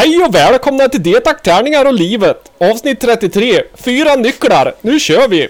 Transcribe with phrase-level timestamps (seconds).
[0.00, 2.52] Hej och välkomna till Det tärningar och livet!
[2.58, 5.48] Avsnitt 33, fyra nycklar, nu kör vi!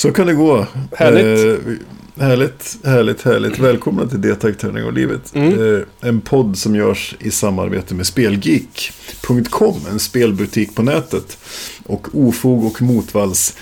[0.00, 0.66] Så kan det gå.
[0.96, 1.58] Härligt.
[1.66, 3.58] Eh, härligt, härligt, härligt.
[3.58, 5.34] Välkomna till Det tack, tärning och livet.
[5.34, 5.76] Mm.
[5.76, 11.38] Eh, en podd som görs i samarbete med Spelgeek.com, en spelbutik på nätet.
[11.86, 13.56] Och Ofog och Motvalls,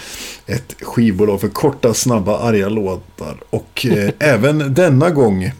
[0.46, 3.37] ett skivbolag för korta, snabba, arga låtar.
[3.51, 5.52] Och eh, även denna gång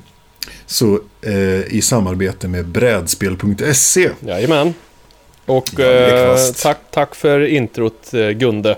[0.67, 4.11] så eh, i samarbete med brädspel.se.
[4.21, 4.75] Jajamän.
[5.47, 8.77] Och Ja, eh, tack, tack för introt eh, Gunde.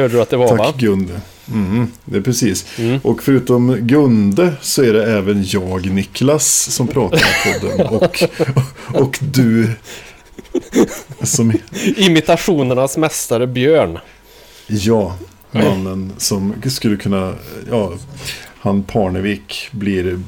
[0.00, 0.64] Hörde du att det var va?
[0.64, 1.20] Tack Gunde.
[1.52, 2.78] Mm, det är precis.
[2.78, 3.00] Mm.
[3.02, 7.86] Och förutom Gunde så är det även jag, Niklas, som pratar i podden.
[7.96, 8.22] Och,
[9.02, 9.70] och du
[11.22, 11.52] som,
[11.96, 13.98] Imitationernas mästare Björn.
[14.66, 15.16] ja,
[15.50, 17.34] mannen som skulle kunna,
[17.70, 17.92] ja,
[18.60, 20.20] han Parnevik blir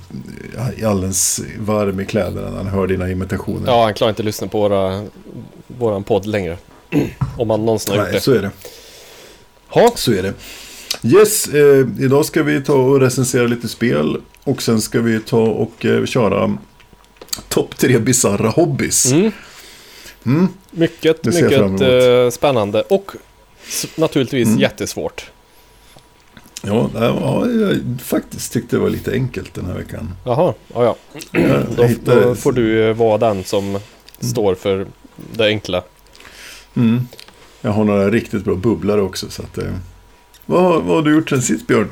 [0.86, 3.66] alldeles varm i kläderna när han hör dina imitationer.
[3.66, 5.04] Ja, han klarar inte att lyssna på våra,
[5.66, 6.56] våran podd längre.
[7.38, 8.20] Om han någonsin har gjort Nej, det.
[8.20, 8.50] så är det.
[9.74, 10.34] Ha, Så är det.
[11.04, 14.16] Yes, eh, idag ska vi ta och recensera lite spel.
[14.44, 16.58] Och sen ska vi ta och eh, köra
[17.48, 19.12] topp tre bisarra hobbys.
[19.12, 19.32] mm.
[20.26, 20.48] Mm.
[20.70, 23.12] Mycket, mycket eh, spännande och
[23.96, 24.60] naturligtvis Mm.
[24.60, 25.30] jättesvårt.
[26.62, 30.14] Ja, det var, jag faktiskt tyckte det var lite enkelt den här veckan.
[30.24, 30.96] Jaha, ja, ja.
[31.76, 33.78] Då, då får du eh, vara den som
[34.20, 34.86] står för
[35.36, 35.82] det enkla.
[36.76, 37.08] Mm.
[37.64, 39.30] Jag har några riktigt bra bubblare också.
[39.30, 39.74] Så att, eh,
[40.46, 41.90] vad, vad har du gjort sen sist Björn?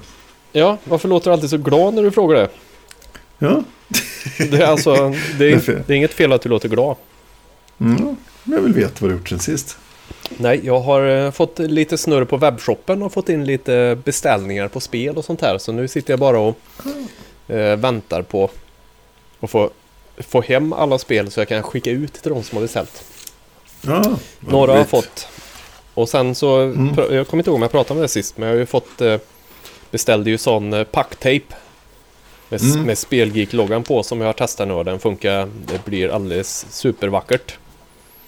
[0.52, 2.48] Ja, varför låter du alltid så glad när du frågar det?
[3.38, 3.62] Ja,
[4.38, 6.96] Det är alltså, det är, det är inget fel att du låter glad.
[7.80, 8.16] mm.
[8.44, 9.78] jag vill veta vad du har gjort sen sist.
[10.38, 14.80] Nej, jag har eh, fått lite snurr på webbshoppen och fått in lite beställningar på
[14.80, 15.58] spel och sånt här.
[15.58, 16.58] Så nu sitter jag bara och
[17.48, 18.50] eh, väntar på
[19.40, 19.70] att få,
[20.18, 23.04] få hem alla spel så jag kan skicka ut till de som har beställt.
[23.82, 24.02] Ja,
[24.40, 25.28] vad Några har fått.
[25.94, 26.94] Och sen så, Mm.
[27.10, 29.00] jag kommer inte ihåg om jag pratade om det sist, men jag har ju fått
[29.00, 29.16] eh,
[29.90, 31.54] beställde ju sån eh, packtejp
[32.48, 32.82] med, Mm.
[32.82, 35.48] med Spelgeek-loggan på som jag har testat nu och den funkar.
[35.66, 37.54] Det blir alldeles supervackert.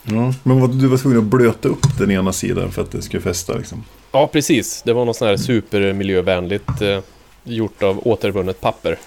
[0.02, 3.02] Ja, men vad, du var tvungen att blöta upp den ena sidan för att det
[3.02, 3.84] skulle fästa liksom.
[4.12, 4.82] Ja, precis.
[4.82, 6.98] Det var något sånt här supermiljövänligt eh,
[7.44, 8.98] gjort av återvunnet papper.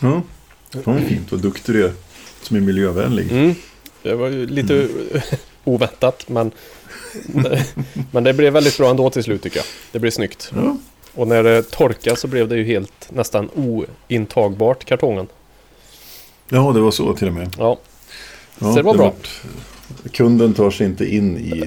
[0.00, 0.22] Ja,
[0.72, 1.92] fan vad fint, vad duktig du är.
[2.42, 3.32] Som är miljövänlig.
[3.32, 3.54] Mm.
[4.02, 4.88] Det var ju lite
[5.64, 6.50] oväntat, men,
[8.10, 9.66] men det blev väldigt bra ändå till slut tycker jag.
[9.92, 10.52] Det blev snyggt.
[10.54, 10.76] Ja,
[11.14, 15.28] Och när det torkade så blev det ju helt nästan ointagbart, kartongen.
[16.48, 17.56] ja, det var så till och med.
[17.58, 17.78] Ja,
[18.58, 19.04] Ja, Så det var bra.
[19.04, 19.40] vart-
[20.12, 21.64] kunden tar sig inte in i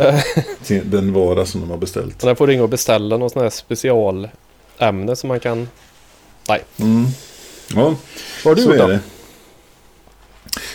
[0.83, 2.23] den vara som de har beställt.
[2.23, 5.69] jag får ringa och beställa något sånt här specialämne som man kan...
[6.77, 7.05] Mm.
[7.75, 7.95] Ja, Vad
[8.45, 8.99] har du så gjort då?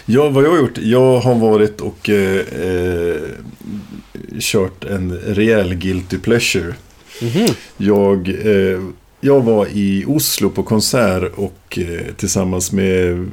[0.04, 0.78] Ja, vad jag har gjort?
[0.78, 3.20] Jag har varit och eh, eh,
[4.40, 6.74] kört en rejäl guilty pleasure.
[7.22, 7.48] Mhm.
[7.76, 8.80] Jag, eh,
[9.20, 13.30] jag var i Oslo på konsert och eh, tillsammans med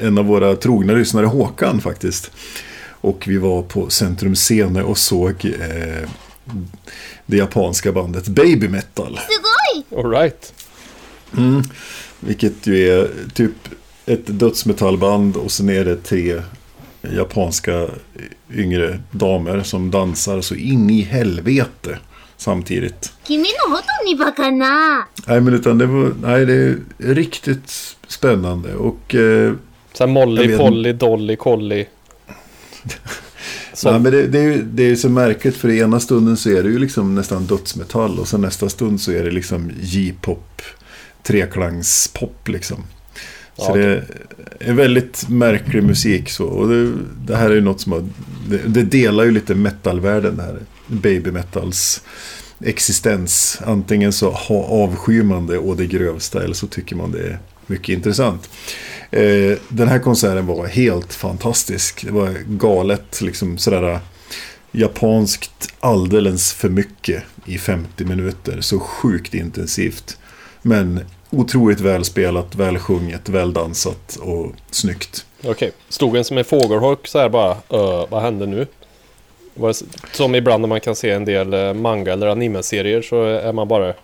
[0.00, 2.30] en av våra trogna lyssnare Håkan faktiskt.
[3.00, 6.08] Och vi var på Centrum Scene och såg eh,
[7.26, 9.20] det japanska bandet Baby Metal.
[9.96, 10.52] All right.
[11.36, 11.62] Mm.
[12.20, 13.52] Vilket ju är typ
[14.06, 16.42] ett dödsmetallband och sen är det tre
[17.00, 17.86] japanska
[18.54, 21.98] yngre damer som dansar så in i helvete
[22.36, 23.12] samtidigt.
[23.26, 24.14] Kimi no hoto ni
[25.26, 29.14] Nej, men utan det var, nej, det är riktigt spännande och...
[29.14, 29.52] Eh,
[29.92, 31.86] Sen Molly, Polly, Dolly, Colly.
[33.84, 36.50] nej, men det, det, är ju, det är så märkligt för i ena stunden så
[36.50, 40.62] är det ju liksom nästan dödsmetall och sen nästa stund så är det liksom J-pop,
[41.22, 42.84] treklangspop liksom.
[43.56, 44.04] Så Ja, det
[44.58, 46.44] är väldigt märklig musik så.
[46.44, 46.92] Och det,
[47.26, 48.04] det här är ju något som har,
[48.48, 50.58] det, det delar ju lite metalvärlden det här.
[50.86, 52.02] Baby metals
[52.60, 53.60] existens.
[53.66, 54.30] Antingen så
[54.68, 58.50] avskyr man det och det grövsta eller så tycker man det är mycket intressant.
[59.10, 62.04] Eh, den här konserten var helt fantastisk.
[62.04, 64.00] Det var galet liksom sådär
[64.72, 68.60] japanskt alldeles för mycket i 50 minuter.
[68.60, 70.18] Så sjukt intensivt.
[70.62, 71.00] Men
[71.38, 75.26] otroligt välspelat, välsjunget, väldansat och snyggt.
[75.40, 75.70] Okej, okay.
[75.88, 78.66] stod en som en fågelholk så här bara, uh, vad hände nu?
[80.12, 83.68] Som ibland när man kan se en del eh, manga eller anime-serier så är man
[83.68, 83.94] bara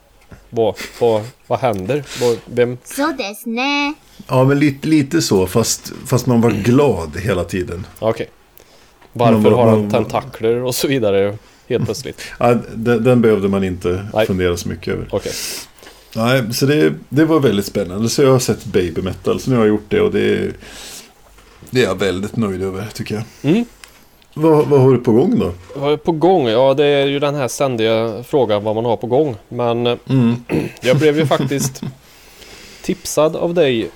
[0.50, 2.04] vad, vad, vad händer?
[2.20, 2.78] Vad, vem?
[2.84, 3.94] Så desne.
[4.28, 7.86] Ja, men lite, lite så, fast, fast man var glad hela tiden.
[7.98, 8.10] Okej.
[8.10, 8.26] Okay.
[9.12, 11.36] Varför man, har han tentakler och så vidare
[11.68, 12.22] helt plötsligt?
[12.38, 14.26] ja, den, den behövde man inte Nej.
[14.26, 15.14] fundera så mycket över.
[15.14, 15.32] Okay.
[16.16, 18.08] Nej, så det, det var väldigt spännande.
[18.08, 20.52] Så jag har sett Baby Metal, så nu har jag gjort det och det,
[21.70, 23.52] det är jag väldigt nöjd över, tycker jag.
[23.52, 23.64] Mm.
[24.34, 25.52] Vad, vad har du på gång då?
[25.76, 26.48] Vad är på gång?
[26.48, 29.36] Ja, det är ju den här ständiga frågan vad man har på gång.
[29.48, 30.34] Men eh, Mm.
[30.80, 31.82] jag blev ju faktiskt
[32.82, 33.90] tipsad av dig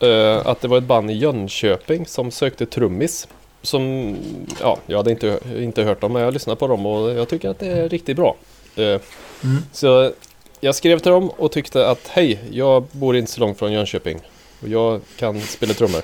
[0.00, 3.28] eh, att det var ett band i Jönköping som sökte trummis.
[3.62, 4.16] Som,
[4.60, 7.48] ja, jag hade inte, inte hört dem men jag lyssnade på dem och jag tycker
[7.48, 8.36] att det är riktigt bra.
[8.76, 9.00] Eh,
[9.44, 9.62] Mm.
[9.72, 10.12] Så
[10.60, 14.20] jag skrev till dem och tyckte att hej, jag bor inte så långt från Jönköping.
[14.62, 16.02] Och jag kan spela trummor.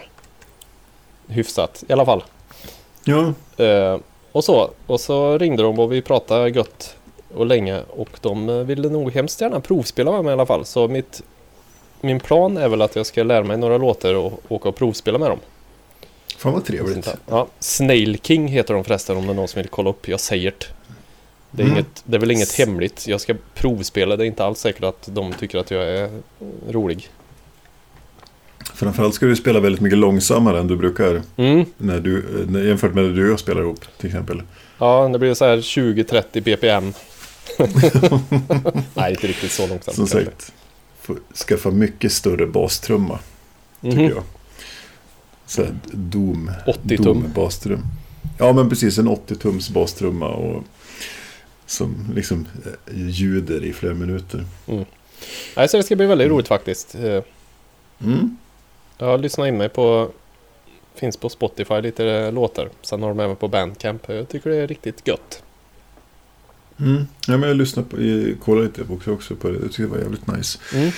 [1.28, 2.24] Hyfsat i alla fall.
[3.04, 3.98] Ja, Eh,
[4.32, 4.70] och så.
[4.86, 6.96] Och så ringde de och vi pratade gött
[7.34, 7.82] och länge.
[7.90, 10.64] Och de eh, ville nog hemskt gärna provspela med mig i alla fall.
[10.64, 11.22] Så mitt,
[12.00, 15.18] min plan är väl att jag ska lära mig några låtar och åka och provspela
[15.18, 15.38] med dem.
[16.38, 17.14] fan vad trevligt.
[17.28, 20.08] Ja, Snail King heter de förresten om det är någon som vill kolla upp.
[20.08, 20.66] Jag säger det.
[21.50, 21.76] Det är, Mm.
[21.76, 23.06] inget, det är väl inget hemligt.
[23.06, 24.16] Jag ska provspela.
[24.16, 26.10] Det är inte alls säkert att de tycker att jag är
[26.70, 27.08] rolig.
[28.74, 31.22] Framförallt ska du spela väldigt mycket långsammare än du brukar.
[31.36, 31.64] Mm.
[31.78, 32.18] När du,
[32.58, 34.42] eh, jämfört med när du och jag spelar ihop, till exempel.
[34.78, 36.92] Ja, det blir så här 20-30 BPM.
[38.94, 39.96] Nej, inte riktigt så långsamt.
[39.96, 40.52] Som sagt,
[41.48, 43.18] skaffa mycket större bastrumma,
[43.82, 44.08] tycker Mhm.
[44.08, 44.22] jag.
[45.46, 46.50] Så här, Doom.
[46.66, 47.04] 80 tum.
[47.34, 47.82] Doom.
[48.38, 48.98] Ja, men precis.
[48.98, 50.64] En 80-tums bastrumma och
[51.66, 54.44] som liksom eh, ljuder i flera minuter.
[55.56, 56.94] Nej, så det ska bli väldigt roligt faktiskt.
[56.94, 57.22] Eh,
[57.98, 58.36] Mm.
[58.98, 60.10] Jag har lyssnat in mig på
[60.94, 62.68] Finns på Spotify lite låtar.
[62.82, 64.02] Sen har de även på Bandcamp.
[64.08, 65.42] Jag tycker det är riktigt gött.
[66.80, 67.06] Mm.
[67.28, 69.54] Ja, men jag lyssnade på, jag kollade lite också, också på det.
[69.54, 70.58] Jag tyckte det var jävligt nice.
[70.74, 70.90] Mm.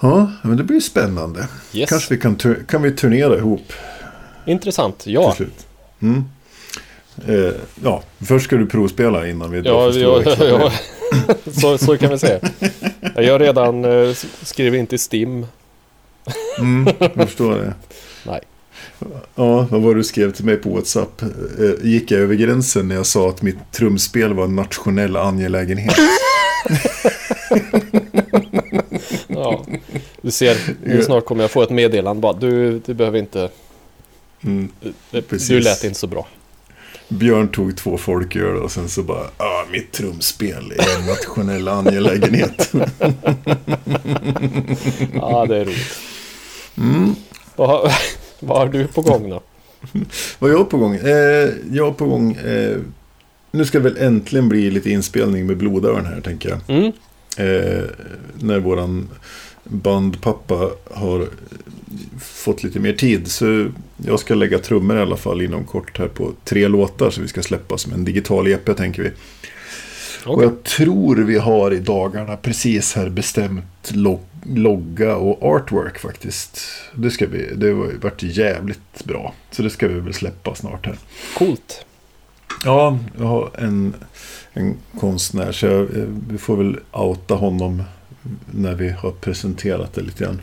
[0.00, 1.48] Ja, men det blir spännande.
[1.72, 1.90] Yes.
[1.90, 2.36] Kanske vi kan,
[2.68, 3.72] kan vi turnera ihop
[4.46, 5.06] Intressant.
[5.06, 5.32] Ja.
[5.32, 5.66] till slut.
[6.00, 6.24] Mm.
[7.28, 7.52] Eh,
[7.82, 10.72] ja, först ska du provspela innan vi Ja, ja, ja,
[11.60, 12.40] så, så kan vi säga.
[13.16, 15.46] Jag har redan eh, skrivit in till Stim.
[16.58, 17.74] Mm, jag förstår det.
[18.26, 18.40] Nej.
[19.34, 21.22] Ja, vad var du skrev till mig på WhatsApp?
[21.22, 21.28] Eh,
[21.82, 25.96] Gick jag över gränsen när jag sa att mitt trumspel var en nationell angelägenhet?
[29.28, 29.64] Ja.
[30.22, 32.32] Du ser, nu snart kommer jag få ett meddelande bara.
[32.32, 33.48] Du, du behöver inte...
[34.44, 34.68] Mm.
[35.48, 36.26] Du lät inte så bra.
[37.08, 42.72] Björn tog två folköl och sen så bara, ah, mitt trumspel är en nationell angelägenhet.
[45.14, 45.98] Ja, det är roligt.
[46.76, 47.14] Mm.
[47.56, 47.92] Vad,
[48.40, 49.42] vad har du på gång då?
[50.38, 50.94] Vad jag har på gång?
[50.94, 52.76] Eh, jag har på gång, eh,
[53.50, 56.60] nu ska det väl äntligen bli lite inspelning med blodörn här tänker jag.
[56.76, 56.92] Mm.
[57.36, 57.82] Eh,
[58.38, 59.08] när våran
[59.64, 61.28] bandpappa har
[62.20, 63.30] fått lite mer tid.
[63.30, 67.10] Så jag ska lägga trummor i alla fall inom kort här på tre låtar.
[67.10, 69.10] Så vi ska släppa som en digital EP tänker vi.
[70.24, 70.44] Och Okej.
[70.44, 76.60] jag tror vi har i dagarna precis här bestämt log logga och artwork faktiskt.
[76.94, 79.34] Det ska vi, det har varit jävligt bra.
[79.50, 80.96] Så det ska vi väl släppa snart här.
[81.38, 81.84] Coolt.
[82.64, 83.94] Ja, jag har en,
[84.52, 87.82] en konstnär så jag, eh, vi får väl outa honom
[88.50, 90.40] när vi har presenterat det lite grann.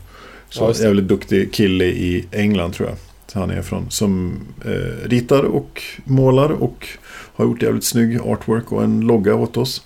[0.51, 2.97] Så Ja, jävligt duktig kille i England tror jag.
[3.33, 3.85] Han är ifrån.
[3.89, 9.57] Som eh, ritar och målar och har gjort jävligt snygg artwork och en logga åt
[9.57, 9.83] oss.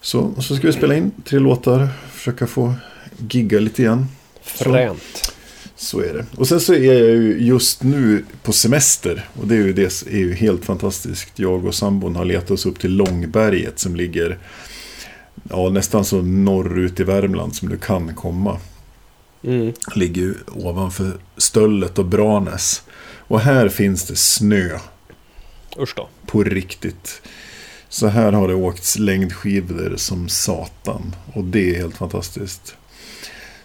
[0.00, 1.88] Så, så ska vi spela in tre låtar.
[2.12, 2.74] Försöka få
[3.30, 4.06] gigga lite grann.
[4.42, 5.34] Fränt.
[5.76, 6.26] Så är det.
[6.36, 9.24] Och sen så är jag ju just nu på semester.
[9.40, 11.38] Och det är ju, det är ju helt fantastiskt.
[11.38, 14.38] Jag och sambon har letat oss upp till Långberget som ligger
[15.50, 18.58] ja, nästan så norrut i Värmland som du kan komma.
[19.44, 19.72] Mm.
[19.94, 22.82] Ligger ju ovanför Stöllet och Branäs.
[23.28, 24.78] Och här finns det snö
[25.78, 26.08] Usch då.
[26.26, 27.22] på riktigt.
[27.88, 31.16] Så här har det åkts längdskidor som satan.
[31.32, 32.74] Och det är helt fantastiskt.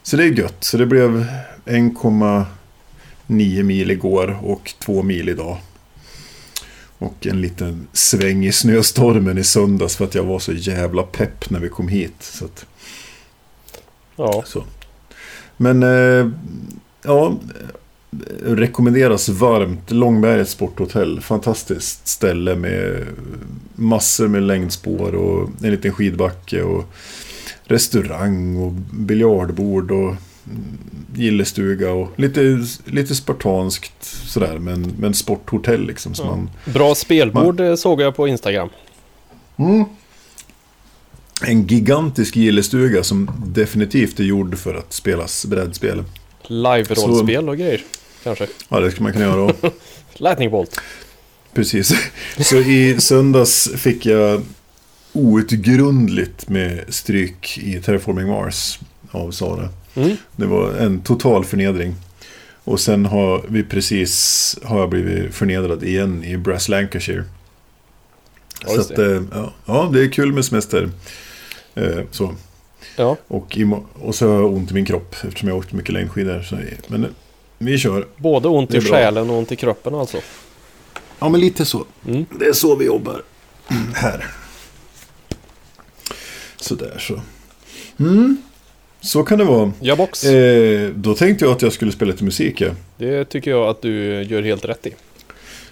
[0.03, 0.63] Så det är gött.
[0.63, 1.25] Så det blev
[1.65, 5.57] 1,9 mil igår och 2 mil idag.
[7.00, 11.50] Och en liten sväng i snöstormen i söndags för att jag var så jävla pepp
[11.50, 12.15] när vi kom hit.
[12.19, 12.65] Så att,
[14.15, 14.43] Ja.
[14.46, 14.63] så.
[15.58, 16.30] Men eh,
[17.04, 17.34] ja,
[18.44, 19.92] rekommenderas varmt.
[19.92, 21.22] Långbergets sporthotell.
[21.22, 23.06] Fantastiskt ställe med
[23.76, 26.86] massor med längdspår och en liten skidbacke och
[27.64, 30.16] restaurang och biljardbord och
[31.16, 36.14] gillestuga och lite, lite spartanskt sådär men, men sporthotell liksom.
[36.14, 36.36] Som Ja.
[36.36, 38.70] man, Bra spelbord eh, såg jag på Instagram.
[39.58, 39.86] Mm.
[41.41, 46.03] En gigantisk gillestuga som definitivt är gjord för att spelas brädspel.
[46.48, 47.84] Live-rollspel och grejer.
[48.24, 48.48] Kanske.
[48.70, 49.53] Ja, det ska man kunna göra.
[50.13, 50.82] Lightning Bolt.
[51.53, 51.94] Precis.
[52.38, 54.41] Så i söndags fick jag
[55.13, 58.79] outgrundligt med stryk i Terraforming Mars
[59.12, 59.70] av Sara.
[59.96, 60.17] Mm.
[60.36, 61.96] Det var en total förnedring.
[62.63, 67.24] Och sen har vi precis har jag blivit förnedrad igen i Brass Lancashire.
[68.62, 70.89] Ja, så att, eh, ja, ja, det är kul med semester.
[71.77, 72.36] Eh, så.
[72.96, 73.57] Ja, Och,
[74.01, 76.41] och så har jag ont i min kropp eftersom jag åkt mycket längdskidor.
[76.41, 76.57] Så,
[76.88, 77.10] men eh,
[77.57, 78.07] vi kör.
[78.17, 80.17] både ont i själen och ont i kroppen alltså.
[81.19, 81.86] Ja, men lite så.
[82.07, 82.25] Mm.
[82.39, 83.22] Det är så vi jobbar
[83.93, 84.25] här.
[86.55, 87.22] Sådär så.
[88.00, 88.38] Mm.
[89.01, 89.72] Så kan det vara.
[89.79, 90.24] Ja, box.
[90.24, 92.62] Eh, då tänkte jag att jag skulle spela lite musik.
[92.62, 92.69] Ja.
[92.98, 94.93] Det tycker jag att du gör helt rätt i.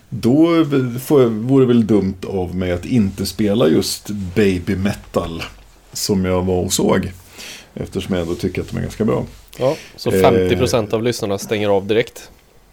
[0.09, 0.65] Då
[1.05, 5.43] får jag, vore det väl dumt av mig att inte spela just baby metal.
[5.95, 7.11] Som jag var och såg.
[7.73, 9.25] Eftersom jag ändå tycker att de är ganska bra.
[9.57, 10.21] Ja, så Eh.
[10.31, 12.29] 50% av lyssnarna stänger av direkt.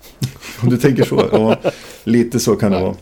[0.62, 1.28] Om du tänker så.
[1.32, 1.56] Ja,
[2.04, 2.94] lite så kan det vara.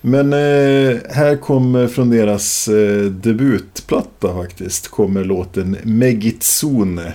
[0.00, 4.88] Men eh, här kommer från deras eh, debutplatta faktiskt.
[4.88, 7.12] Kommer låten Megitsune.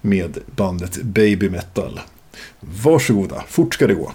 [0.00, 2.00] Med bandet Baby Metal.
[2.60, 4.12] Varsågoda, fort ska det gå.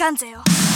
[0.00, 0.69] かんぜよ。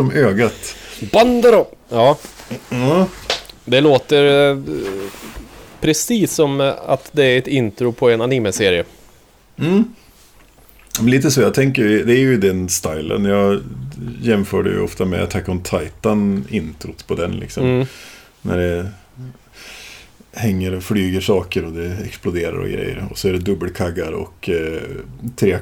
[0.00, 0.76] Som ögat.
[1.12, 1.66] Bandero!
[1.88, 2.18] Ja,
[2.70, 3.06] Ja.
[3.64, 4.58] det låter eh,
[5.80, 8.84] precis som eh, att det är ett intro på en anime-serie.
[9.56, 9.94] Men
[11.10, 13.24] Lite så, jag tänker, det är ju den stilen.
[13.24, 13.60] Jag
[14.22, 17.64] jämför det ju ofta med Attack on Titan introt på den liksom.
[17.64, 17.86] Mm.
[18.42, 18.88] När det
[20.32, 23.06] hänger och flyger saker och det exploderar och grejer.
[23.10, 24.82] Och så är det dubbelkaggar och eh,
[25.36, 25.58] tre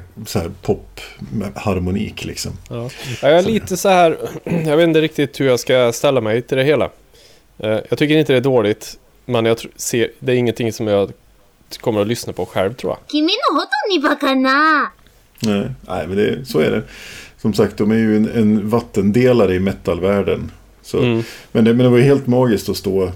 [0.63, 2.53] popharmonik liksom.
[2.71, 2.91] Ja.
[3.23, 6.57] Jag är lite så här, jag vet inte riktigt hur jag ska ställa mig till
[6.57, 6.91] det hela.
[7.59, 11.13] Eh, jag tycker inte det är dåligt, men jag ser, det är ingenting som jag
[11.81, 12.99] kommer att lyssna på själv tror jag.
[13.13, 14.91] Kimi no hoto ni bakana!
[15.41, 16.83] Nej, nej men det, så är det.
[17.39, 20.51] Som sagt, de är ju en, en vattendelare i metalvärlden.
[20.83, 21.23] Så, mm.
[21.53, 23.13] men, det, men det var ju helt magiskt att stå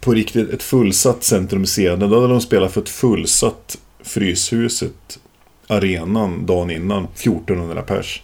[0.00, 2.10] på riktigt ett fullsatt centrumscenen.
[2.10, 5.18] Då hade de spelat för ett fullsatt Fryshuset,
[5.66, 7.04] arenan, dagen innan.
[7.04, 8.22] 1400 pers.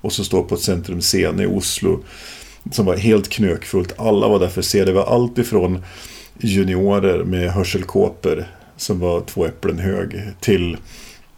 [0.00, 2.04] Och så stå på ett centrumscen i Oslo.
[2.72, 3.94] Som var helt knökfullt.
[3.98, 4.84] Alla var där för att se.
[4.84, 5.84] Det var allt ifrån
[6.38, 8.44] juniorer med hörselkåpor
[8.76, 10.76] som var två äpplen hög till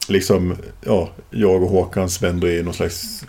[0.09, 3.25] liksom, ja, jag och Håkan Sven då är i någon slags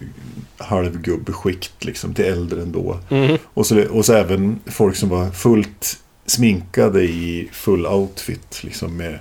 [0.58, 3.00] halvgubbskikt liksom till äldre ändå.
[3.10, 3.38] Mhm.
[3.44, 6.00] Och, så, och så även folk som var fullt
[6.32, 9.20] sminkade i full outfit liksom med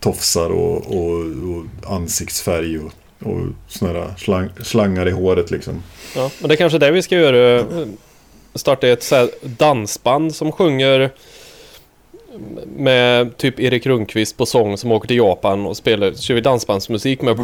[0.00, 5.82] tofsar och, och, och ansiktsfärg och, och såna där slang, slangar i håret liksom.
[6.14, 7.66] Ja, men det är kanske det vi ska göra.
[8.54, 11.10] Starta ett så här dansband som sjunger
[12.76, 16.12] med typ Erik Rundqvist på sång som åker till Japan och spelar.
[16.12, 17.36] Så kör vi dansbandsmusik med...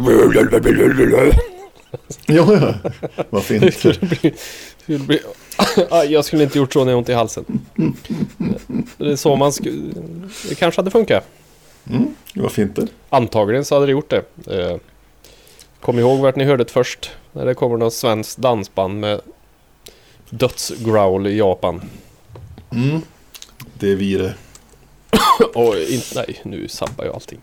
[2.25, 2.73] Ja, ja.
[3.29, 3.61] Vad fint.
[3.65, 4.17] Det skulle bli...
[4.21, 5.48] det skulle bli Aj,
[6.09, 7.45] jag skulle inte gjort så när jag har ont i halsen.
[8.97, 9.93] Det är så man skulle...
[10.49, 11.23] Det kanske hade funkat.
[11.89, 12.15] Mm,
[12.49, 12.87] fint det.
[13.09, 14.23] Antagligen så hade det gjort det.
[14.61, 14.77] Eh,
[15.81, 17.11] Kom ihåg vart ni hörde det först.
[17.31, 19.21] När det kommer något svenskt dansband med
[20.29, 21.81] dödsgrowl i Japan.
[22.71, 23.01] Mm.
[23.79, 24.33] Det är vi det.
[25.55, 27.39] Och in, nej, nu sabbar jag allting.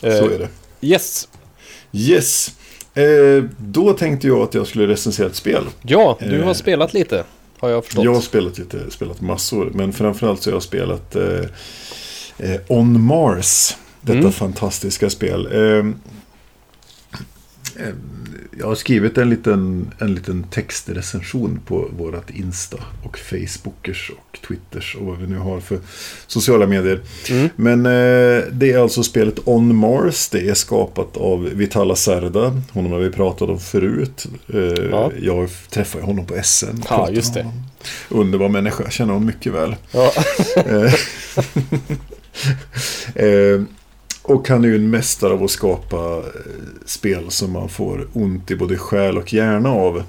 [0.00, 0.48] Så Eh, är det.
[0.80, 1.28] Yes.
[1.92, 2.54] Yes.
[2.94, 5.64] Eh, då tänkte jag att jag skulle recensera ett spel.
[5.82, 7.24] Ja, du har Eh, spelat lite.
[7.58, 8.04] Har jag förstått.
[8.04, 9.70] Jag har spelat lite, spelat massor.
[9.74, 11.40] Men framförallt så har jag spelat eh,
[12.38, 13.76] eh, On Mars.
[14.00, 14.32] Detta Mm.
[14.32, 15.48] fantastiska spel.
[18.58, 24.10] Eh, eh, jag har skrivit en liten, en liten textrecension på vårat Insta och Facebookers
[24.10, 25.78] och Twitters och vad vi nu har för
[26.26, 27.00] sociala medier.
[27.30, 27.48] Mm.
[27.56, 30.28] Men eh, det är alltså spelet On Mars.
[30.28, 32.62] Det är skapat av Vitala Serda.
[32.72, 34.26] Honom har vi pratat om förut.
[34.54, 35.12] Eh, Ja.
[35.22, 36.82] Jag träffade honom på SN.
[36.88, 37.42] Ja, just det.
[37.42, 37.62] honom.
[38.08, 39.76] Underbar människa, jag känner honom mycket väl.
[39.92, 40.12] Ja.
[43.14, 43.60] Eh,
[44.28, 46.22] och han är ju en mästare av att skapa eh,
[46.86, 50.02] spel som man får ont i både själ och hjärna av.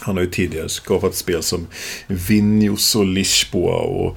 [0.00, 1.66] Han har ju tidigare skapat spel som
[2.06, 4.16] Vinjos och Lisboa och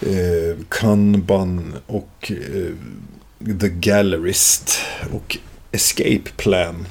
[0.00, 2.72] eh, Kanban och eh,
[3.60, 4.78] The Gallerist
[5.12, 5.38] och
[5.72, 6.86] Escape Plan,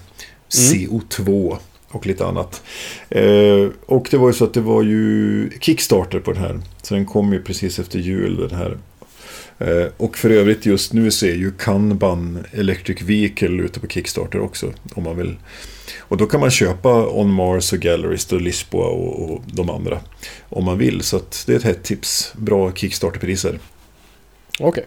[0.49, 2.63] CO2 och lite annat.
[3.09, 6.59] Eh, och det var ju så att det var ju Kickstarter på den här.
[6.81, 8.77] Så den kom ju precis efter jul den här.
[9.61, 14.39] Eh, och för övrigt just nu så är ju Kanban Electric Vehicle ute på Kickstarter
[14.39, 14.73] också.
[14.93, 15.35] Om man vill.
[15.99, 19.99] Och då kan man köpa On Mars och Gallerist och Lisboa och, och de andra.
[20.49, 21.01] Om man vill.
[21.01, 22.33] Så det är ett hett tips.
[22.37, 23.59] Bra Kickstarterpriser.
[24.59, 24.85] Okej.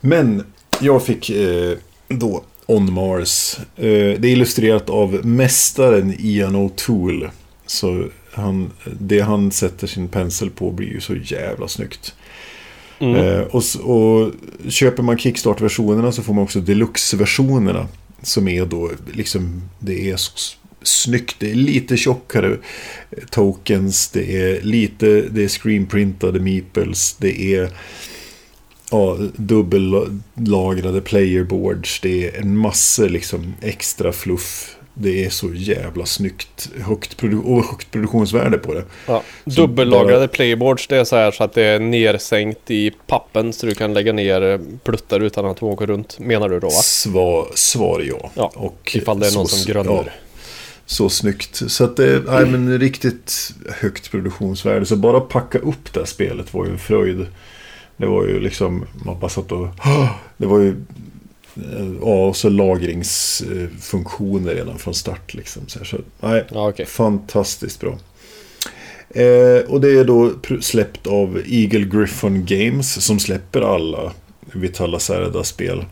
[0.00, 0.44] Men
[0.80, 1.72] jag fick eh,
[2.08, 3.58] då On Mars.
[3.76, 3.84] Eh,
[4.18, 7.30] det är illustrerat av mästaren Ian O'Toole.
[7.66, 12.14] Så han, det han sätter sin pensel på blir ju så jävla snyggt.
[12.98, 13.16] Mm.
[13.16, 14.32] Eh, och, och
[14.68, 17.88] köper man Kickstart-versionerna så får man också Deluxe-versionerna.
[18.22, 20.32] Som är då liksom, det är så
[20.82, 21.36] snyggt.
[21.38, 22.52] Det är lite tjockare
[23.10, 24.08] eh, tokens.
[24.08, 27.16] Det är lite, det är screenprintade meeples.
[27.18, 27.70] Det är
[28.90, 32.00] ja, dubbellagrade playerboards.
[32.00, 34.75] Det är en massa liksom extra fluff.
[34.98, 36.68] Det är så jävla snyggt.
[36.80, 38.84] Högt, produ- och högt produktionsvärde på det.
[39.06, 39.22] Ja.
[39.44, 43.66] Dubbellagrade bara- playboards, det är så här så att det är nersänkt i pappen så
[43.66, 46.18] du kan lägga ner eh, pluttar utan att de åker runt.
[46.18, 46.72] Menar du då va?
[46.72, 48.30] Svar, svar ja.
[48.34, 49.92] Ja, och Ifall det är någon så- som grunnar.
[49.92, 50.04] ja,
[50.86, 51.62] så snyggt.
[51.70, 54.86] Så att det är men riktigt högt produktionsvärde.
[54.86, 57.26] Så bara packa upp det här spelet var ju en fröjd.
[57.96, 59.68] Det var ju liksom, man bara satt och...
[60.36, 60.76] Det var ju...
[62.00, 65.62] Ja, och så lagringsfunktioner redan från start liksom.
[65.68, 65.78] Så,
[66.20, 66.86] nej, Ja, okej.
[66.86, 67.98] Fantastiskt bra.
[69.10, 74.12] Eh, och det är då släppt av Eagle Griffon Games som släpper alla
[74.52, 75.84] Vitala Serda-spel.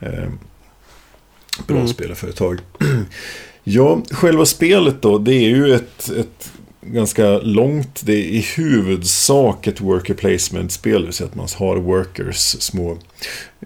[0.00, 0.28] Eh,
[1.66, 1.88] Bra Mm.
[1.88, 2.58] spelarföretag.
[3.64, 6.52] ja, själva spelet då, det är ju ett, ett
[6.82, 11.00] ganska långt, det är i huvudsak ett worker placement-spel.
[11.00, 12.98] Det vill säga att man har workers, små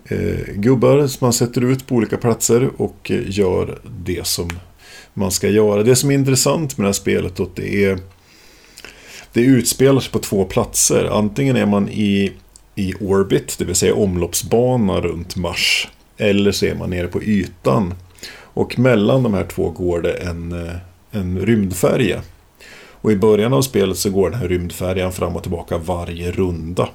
[0.05, 4.51] eh, gubbar som man sätter ut på olika platser och eh, gör det som
[5.15, 5.83] man ska göra.
[5.83, 7.99] Det som är intressant med det här spelet då, det är
[9.33, 11.05] det utspelar sig på två platser.
[11.05, 12.33] Antingen är man i,
[12.75, 15.89] i orbit, det vill säga omloppsbana runt Mars.
[16.17, 17.95] Eller så är man nere på ytan.
[18.39, 20.77] Och mellan de här två går det en, eh,
[21.11, 22.23] en rymdfärja.
[23.01, 26.89] Och i början av spelet så går den här rymdfärjan fram och tillbaka varje runda.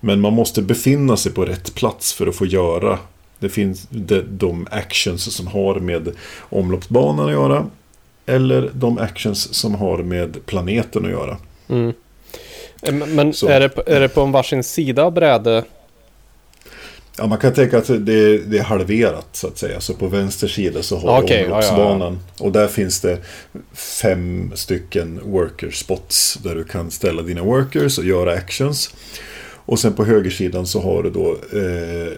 [0.00, 2.98] Men man måste befinna sig på rätt plats för att få göra
[3.38, 6.08] det finns de, de actions som har med
[6.40, 7.66] omloppsbanan att göra.
[8.26, 11.36] Eller de actions som har med planeten att göra.
[11.68, 11.92] Mm.
[12.82, 13.48] Eh, Men men Så.
[13.48, 15.64] är det, på- är det på en varsin sida av bräde?
[17.18, 19.80] Ja, man kan tänka att det, det är halverat så att säga.
[19.80, 21.72] Så på vänster sida så har Okej, du ja, ja, ja.
[21.72, 22.18] omloppsbanan.
[22.38, 23.18] Och där finns det
[23.72, 26.38] fem stycken worker spots.
[26.42, 28.94] Där du kan ställa dina workers och göra actions.
[29.68, 32.12] Och sen på högersidan så har du då eh,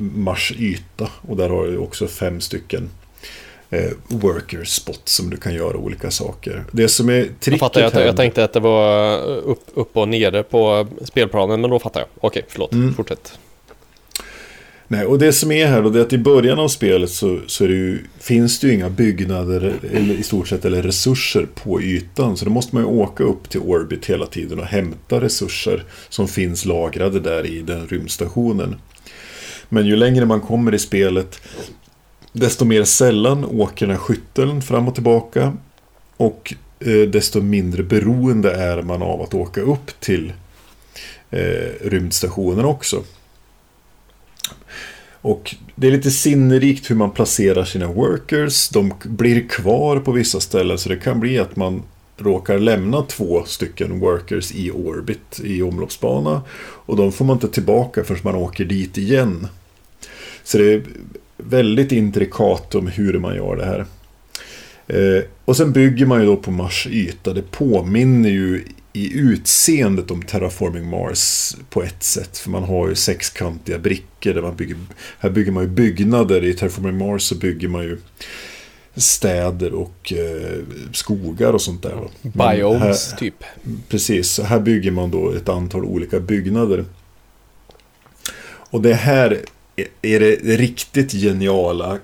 [0.00, 1.08] Mars yta.
[1.28, 2.90] Och där har du också fem stycken
[3.70, 6.64] eh, worker spots som du kan göra olika saker.
[6.72, 8.06] Det som är Jag, tricket fattar, jag, här...
[8.06, 12.08] jag tänkte att det var upp, upp och nere på spelplanen, men då fattar jag.
[12.20, 12.72] Okej, förlåt.
[12.72, 12.94] Mm.
[12.94, 13.38] Fortsätt.
[14.90, 17.40] Nej, och det som är här då, det är att i början av spelet så,
[17.46, 21.46] så är det ju, finns det ju inga byggnader eller, i stort sett eller resurser
[21.54, 22.36] på ytan.
[22.36, 26.28] Så då måste man ju åka upp till Orbit hela tiden och hämta resurser som
[26.28, 28.76] finns lagrade där i den rymdstationen.
[29.68, 31.40] Men ju längre man kommer i spelet
[32.32, 35.56] desto mer sällan åker den här skytteln fram och tillbaka.
[36.16, 40.32] Och eh, desto mindre beroende är man av att åka upp till
[41.30, 43.02] eh, rymdstationen också.
[45.20, 48.68] Och det är lite sinnrikt hur man placerar sina workers.
[48.68, 51.82] De blir kvar på vissa ställen så det kan bli att man
[52.16, 56.42] råkar lämna två stycken workers i orbit i omloppsbana.
[56.60, 59.48] Och de får man inte tillbaka förrän man åker dit igen.
[60.44, 60.82] Så det är
[61.36, 63.86] väldigt intrikat om hur man gör det här.
[64.86, 67.32] Eh, och sen bygger man ju då på Mars yta.
[67.32, 72.38] Det påminner ju i utseendet om Terraforming Mars på ett sätt.
[72.38, 74.34] För man har ju sexkantiga brickor.
[74.34, 74.76] Där man bygger,
[75.18, 76.44] här bygger man ju byggnader.
[76.44, 77.98] I Terraforming Mars så bygger man ju
[78.94, 82.08] städer och eh, skogar och sånt där.
[82.22, 83.44] Biomes, här, typ.
[83.88, 86.84] Precis, här bygger man då ett antal olika byggnader.
[88.70, 89.40] Och det här
[90.02, 91.98] är det riktigt geniala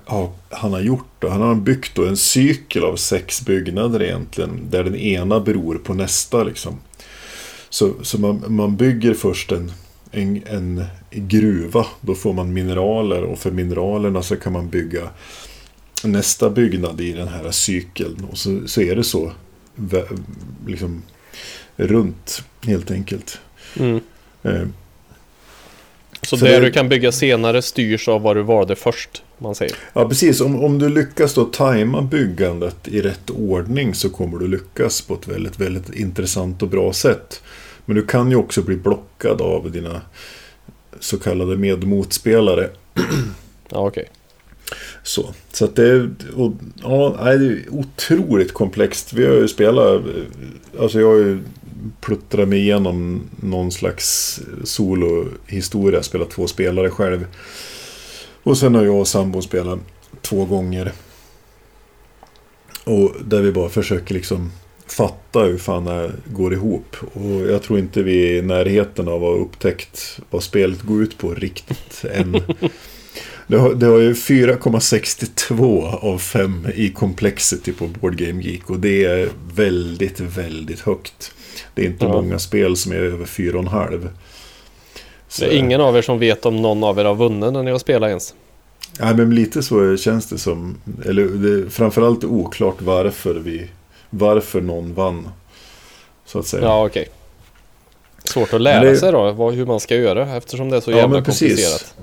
[0.49, 1.07] han har gjort.
[1.19, 1.29] Då.
[1.29, 4.67] Han har byggt då en cykel av sex byggnader egentligen.
[4.69, 6.77] Där den ena beror på nästa liksom.
[7.69, 9.71] Så, så man, man bygger först en,
[10.11, 11.85] en, en gruva.
[12.01, 15.09] Då får man mineraler och för mineralerna så kan man bygga
[16.03, 18.27] nästa byggnad i den här cykeln.
[18.31, 19.31] Och så, så är det så
[20.67, 21.01] liksom
[21.75, 23.39] runt helt enkelt.
[23.79, 24.01] Mm.
[24.43, 24.67] Eh,
[26.25, 29.55] Så Så det, det- du kan bygga senare styrs av vad du valde först, man
[29.55, 29.75] säger.
[29.93, 30.41] Ja, precis.
[30.41, 35.13] Om, om du lyckas då tajma byggandet i rätt ordning så kommer du lyckas på
[35.13, 37.41] ett väldigt, väldigt intressant och bra sätt.
[37.85, 40.01] Men du kan ju också bli blockad av dina
[40.99, 42.69] så kallade medmotspelare.
[43.69, 44.09] Ja, okej.
[45.03, 46.51] Så, så att det, är- och,
[46.83, 49.13] ja, det är otroligt komplext.
[49.13, 50.01] Vi har ju spelat,
[50.79, 51.39] alltså jag har ju
[52.01, 57.27] pluttrat mig igenom någon slags solohistoria, spelat två spelare själv.
[58.43, 59.79] Och sen har jag och sambon spelat
[60.21, 60.91] två gånger.
[62.83, 64.51] Och där vi bara försöker liksom
[64.87, 66.95] fatta hur fan det går ihop.
[67.13, 71.03] Och jag tror inte vi är i närheten av att ha upptäckt vad spelet går
[71.03, 72.41] ut på riktigt än.
[73.47, 78.79] Det har, det har ju 4,62 av 5 i complexity på Board Game Geek och
[78.79, 81.31] det är väldigt, väldigt högt.
[81.75, 82.11] Det är inte Ja.
[82.11, 84.09] många spel som är över 4,5.
[85.27, 87.63] Så- Det är ingen av er som vet om någon av er har vunnit när
[87.63, 88.33] ni har spelat ens.
[88.99, 90.77] Nej, men lite så känns det som.
[91.05, 93.67] Eller det är framförallt oklart varför vi...
[94.09, 95.29] Varför någon vann.
[96.25, 96.63] Så att säga.
[96.63, 97.07] Ja, okej.
[98.23, 100.91] Svårt att lära det- sig då, vad, hur man ska göra eftersom det är så
[100.91, 101.95] Ja, jävla komplicerat.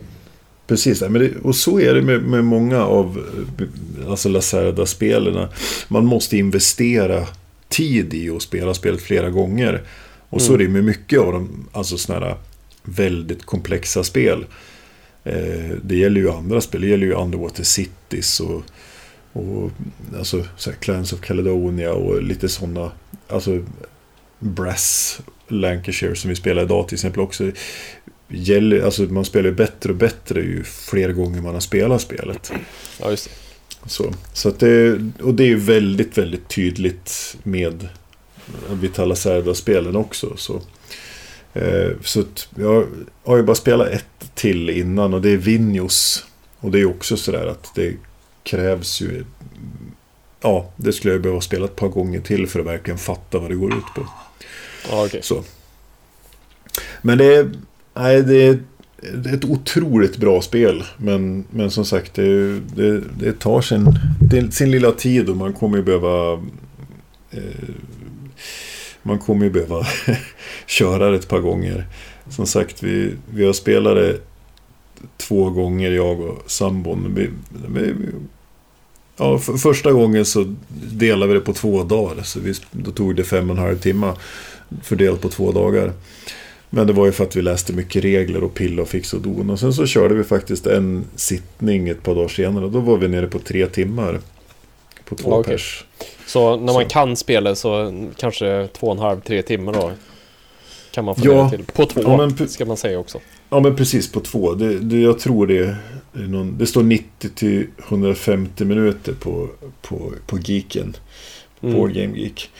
[0.66, 3.24] Precis, men det, och så är det med, med många av
[3.58, 5.48] eh, alltså Lacerda-spelarna.
[5.88, 7.26] Man måste investera
[7.72, 9.82] tid i att spela spelet flera gånger.
[10.28, 12.36] Och så är det med mycket av de alltså såna här
[12.82, 14.46] väldigt komplexa spel.
[15.24, 18.62] Eh, det gäller ju andra spel, det gäller ju Underwater Cities och,
[19.32, 19.70] och
[20.18, 22.92] alltså, så här, Clans of Caledonia och lite sådana.
[23.28, 23.64] Alltså
[24.38, 27.50] Brass Lancashire som vi spelar idag till exempel också.
[28.28, 32.52] gäller, alltså man spelar ju bättre och bättre ju fler gånger man har spelat spelet.
[33.00, 33.41] Ja, just det.
[33.86, 37.88] Så, så att det, och det är ju väldigt, väldigt tydligt med
[38.70, 40.36] Vitala Serda-spelen också.
[40.36, 40.60] Så,
[41.54, 42.86] eh, så att jag
[43.24, 46.26] har ju bara spelat ett till innan och det är Vinjos.
[46.58, 47.94] Och det är också sådär att det
[48.42, 49.24] krävs ju...
[50.40, 53.50] Ja, det skulle jag behöva spela ett par gånger till för att verkligen fatta vad
[53.50, 54.06] det går ut på.
[54.90, 55.20] Ja, okej.
[55.22, 55.42] Så.
[57.02, 57.52] Men det är,
[57.94, 58.58] nej, det är
[59.34, 60.84] ett otroligt bra spel.
[60.96, 63.86] Men, men som sagt, det, det, det tar sin,
[64.20, 66.32] det, sin lilla tid och man kommer ju behöva...
[67.30, 67.68] Eh,
[69.02, 69.86] man kommer ju behöva
[70.66, 71.86] köra det ett par gånger.
[72.28, 74.18] Som sagt, vi, vi har spelat det
[75.16, 77.14] två gånger, jag och sambon.
[77.14, 77.30] Vi,
[77.68, 77.94] vi,
[79.16, 80.54] ja, för, första gången så
[80.92, 82.22] delade vi det på två dagar.
[82.22, 84.12] Så vi, då tog det fem och en halv timme
[84.82, 85.92] fördelat på två dagar.
[86.74, 89.20] Men det var ju för att vi läste mycket regler och pilla och fix och
[89.20, 89.50] don.
[89.50, 92.68] Och sen så körde vi faktiskt en sittning ett par dagar senare.
[92.68, 94.20] Då var vi nere på tre timmar.
[95.04, 95.52] På två Ja, okej.
[95.54, 95.84] pers.
[96.26, 96.88] Så när man Så.
[96.88, 99.90] kan spela så kanske två och en halv, tre timmar då?
[100.90, 101.50] Kan man få Ja.
[101.50, 101.64] till.
[101.64, 103.20] På två, Ja, men ska man säga också.
[103.50, 104.54] Ja men precis på två.
[104.54, 105.76] Det, det, jag tror det är
[106.28, 109.48] någon, Det står 90 till 150 minuter på,
[109.82, 110.96] på, på Geeken.
[111.62, 111.74] Mm.
[111.74, 112.50] Board Game Geek.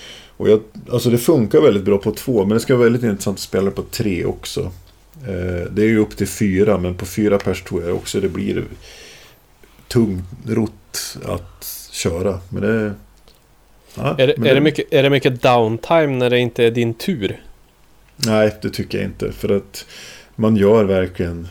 [0.42, 0.60] Och jag,
[0.92, 2.44] alltså det funkar väldigt bra på två.
[2.44, 4.60] Men det ska vara väldigt intressant att spela på tre också.
[5.26, 6.78] Eh, det är ju upp till fyra.
[6.78, 8.64] Men på fyra pers tror jag också det blir
[9.88, 12.40] tungrott att köra.
[12.48, 12.92] Men det...
[13.94, 16.70] Ja, Är, det, men är, det mycket, är det mycket downtime när det inte är
[16.70, 17.42] din tur?
[18.16, 19.32] Nej, det tycker jag inte.
[19.32, 19.86] För att
[20.36, 21.48] man gör verkligen...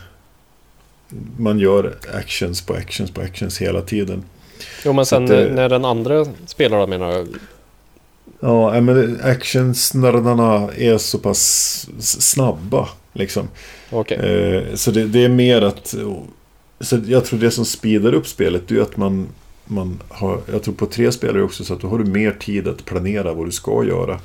[1.38, 4.22] Man gör actions på actions på actions hela tiden.
[4.84, 7.28] Jo men sen det- när- den andra spelaren menar jag.
[8.44, 12.88] Ja, men actionsnördarna är så pass snabba.
[13.12, 13.48] Liksom.
[13.90, 14.18] Okej.
[14.18, 15.94] Eh, så det, det är mer att...
[16.80, 19.28] Så jag tror det som speedar upp spelet är att man,
[19.64, 20.40] man har...
[20.52, 23.32] Jag tror på tre spelare också så att då har du mer tid att planera
[23.32, 24.20] vad du ska göra.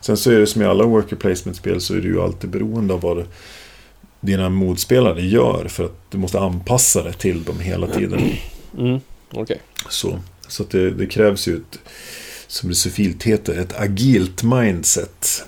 [0.00, 2.94] Sen så är det som i alla worker placement-spel så är du ju alltid beroende
[2.94, 3.24] av vad
[4.20, 5.66] dina motspelare gör.
[5.68, 8.20] För att du måste anpassa det till dem hela tiden.
[8.78, 9.00] Mm.
[9.32, 9.60] Okej.
[9.88, 10.18] Så,
[10.48, 11.78] så det, det krävs ju ett,
[12.50, 15.44] som det så fint heter, ett agilt mindset.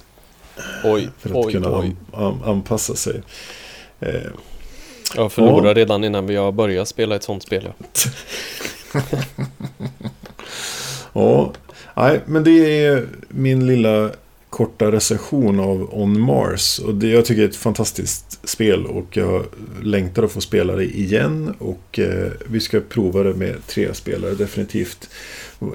[0.85, 1.97] Oj, För att oj, kunna oj.
[2.13, 3.23] an, an, anpassa sig.
[5.17, 7.73] Jag förlorade redan innan vi har börjat spela ett sånt spel.
[7.79, 7.87] Ja.
[11.15, 11.53] Ja,
[11.97, 14.11] nej, men det är min lilla
[14.53, 16.79] korta recension av On Mars.
[16.79, 19.47] Och det, jag tycker det är ett fantastiskt spel och jag
[19.83, 21.55] längtar att få spela det igen.
[21.59, 25.11] Och eh, vi ska prova det med tre spelare definitivt.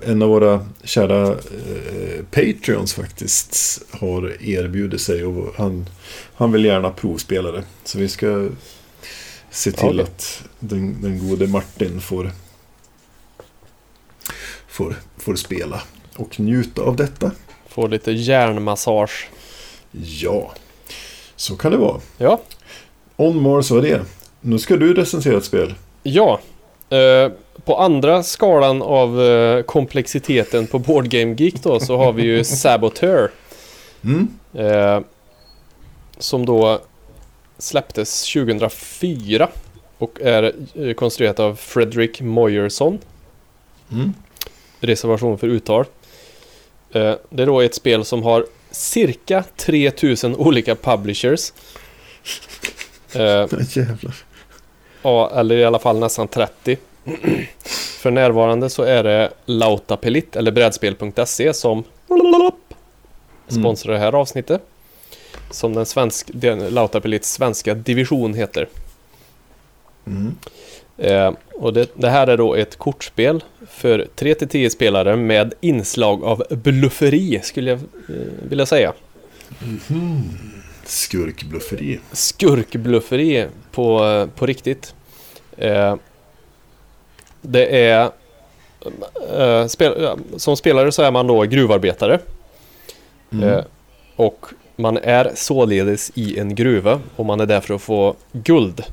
[0.04, 5.90] En av våra kära eh, Patreons faktiskt har erbjudit sig och han,
[6.36, 7.63] han vill gärna provspela det.
[7.84, 8.50] Så vi ska
[9.52, 10.02] se till Okej.
[10.02, 12.32] att den, den gode Martin får
[14.68, 15.82] får, får spela
[16.16, 17.32] och njuta av detta.
[17.78, 19.30] Få lite hjärnmassage.
[19.92, 20.52] Ja,
[21.36, 22.02] så kan det vara.
[22.18, 22.40] Ja,
[23.16, 24.02] On Mars var det.
[24.42, 25.74] Nu ska du recensera ett spel.
[26.04, 26.40] ja.
[26.90, 27.32] Eh,
[27.66, 32.44] på andra skalan av eh, komplexiteten på Board Game Geek då så har vi ju
[32.63, 33.32] Saboteur.
[34.04, 34.28] Mm.
[34.54, 35.00] Eh,
[36.18, 36.80] som då
[37.58, 39.50] släpptes 2004
[39.98, 43.00] och är eh, konstruerat av Fredrik Moyerson.
[43.92, 44.13] Mm.
[44.80, 45.86] Reservation för uttal.
[46.91, 51.54] Eh, det är då ett spel som har cirka 3000 olika publishers.
[53.13, 53.21] Eh,
[53.76, 54.15] Jävlar.
[55.02, 56.78] ja, eller i alla fall nästan 30.
[58.00, 61.84] För närvarande så är det Lautapelit eller brädspel.se som
[63.47, 64.62] sponsrar det här avsnittet.
[65.52, 66.30] Som den svensk,
[66.69, 68.67] Lautapelits svenska division heter.
[70.08, 70.36] Mm.
[70.97, 76.43] Eh, och det, det här är då ett kortspel för 3-10 spelare med inslag av
[76.49, 78.15] blufferi skulle jag eh,
[78.49, 78.93] vilja säga.
[80.86, 81.99] Skurkblufferi.
[82.12, 84.95] Skurkblufferi på, eh, på riktigt.
[85.57, 85.95] Eh,
[87.41, 88.12] det är...
[89.38, 92.19] Eh, spel, som spelare så är man då gruvarbetare.
[93.31, 93.49] Mm.
[93.49, 93.63] Eh,
[94.15, 98.83] och man är således i en gruva och man är där för att få guld.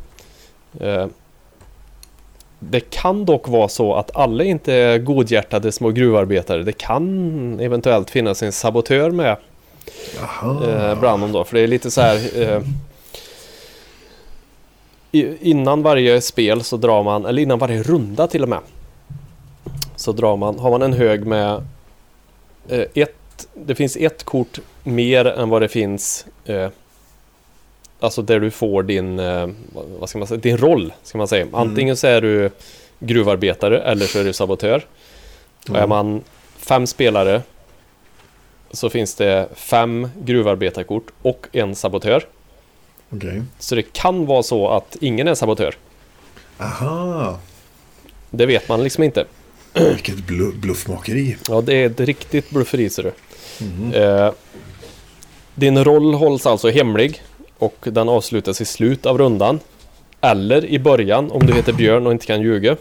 [2.70, 6.62] Det kan dock vara så att alla inte är godhjärtade små gruvarbetare.
[6.62, 9.36] Det kan eventuellt finnas en sabotör med
[10.42, 11.44] eh, bland dem då.
[11.44, 12.42] För det är lite så här...
[12.42, 12.62] Eh,
[15.40, 18.60] innan varje spel så drar man, eller innan varje runda till och med.
[19.96, 21.62] Så drar man, har man en hög med
[22.68, 26.68] eh, ett, det finns ett kort mer än vad det finns eh,
[28.00, 29.48] Alltså där du får din, eh,
[29.98, 31.46] vad ska man säga, din roll, ska man säga.
[31.52, 32.50] Antingen så är du
[32.98, 34.84] gruvarbetare eller så är du sabotör.
[35.68, 35.86] Och är Ja.
[35.86, 36.22] man
[36.56, 37.42] fem spelare
[38.70, 42.24] så finns det fem gruvarbetarkort och en sabotör.
[43.10, 43.42] Okej.
[43.58, 45.74] Så det kan vara så att ingen är sabotör.
[46.58, 47.38] Aha,
[48.30, 49.24] Det vet man liksom inte.
[49.74, 51.36] vilket blu- bluffmakeri.
[51.48, 53.12] Ja, det är ett riktigt blufferi ser du.
[53.98, 54.32] Eh,
[55.54, 57.22] din roll hålls alltså hemlig
[57.58, 59.60] och den avslutas i slut av rundan.
[60.20, 62.76] Eller i början om du heter Björn och inte kan ljuga.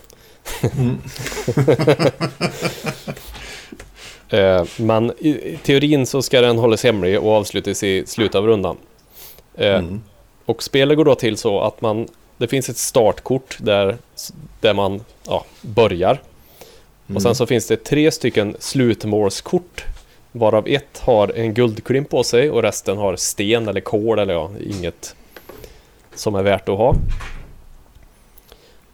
[4.30, 8.78] eh, men i, teorin så ska den hållas hemlig och avslutas i slutet av rundan.
[9.56, 10.02] Eh, Mm.
[10.46, 12.08] Och spelet går då till så att man
[12.38, 13.98] Det finns ett startkort där,
[14.60, 16.22] där man ja, börjar.
[17.16, 19.86] Och sen så finns det tre stycken slutmålskort.
[20.36, 24.52] Varav ett har en guldklimp på sig och resten har sten eller kol eller ja,
[24.66, 25.16] inget
[26.16, 26.96] som är värt att ha.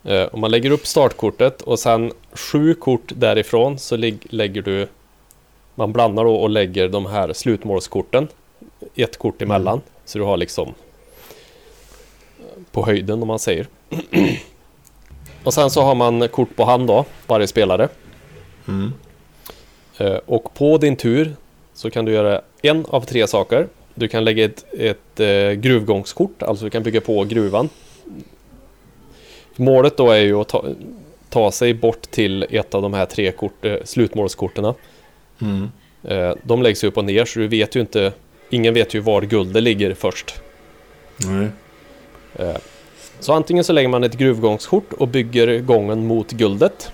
[0.04, 3.96] Eh, och man lägger upp startkortet och sen sju kort därifrån så
[4.30, 4.88] lägger du
[5.76, 8.28] Man blandar då och lägger de här slutmålskorten
[8.96, 10.74] Ett kort emellan så du har liksom
[12.72, 13.68] På höjden om man säger
[15.44, 17.90] Och sen så har man kort på hand då Varje spelare
[18.68, 18.94] Mm.
[20.00, 21.36] Eh, Och på din tur
[21.74, 23.68] så kan du göra en av tre saker.
[23.96, 27.70] Du kan lägga ett, ett eh, gruvgångskort, alltså du kan bygga på gruvan.
[29.56, 30.66] Målet då är ju att ta,
[31.30, 34.74] ta sig bort till ett av de här tre kort, eh, slutmålskorten.
[35.42, 35.70] Mm.
[36.44, 38.14] De läggs ju upp och ner så du vet ju inte,
[38.50, 40.42] ingen vet ju var guldet ligger först.
[41.18, 41.48] Nej.
[43.20, 46.92] Så antingen så lägger man ett gruvgångskort och bygger gången mot guldet.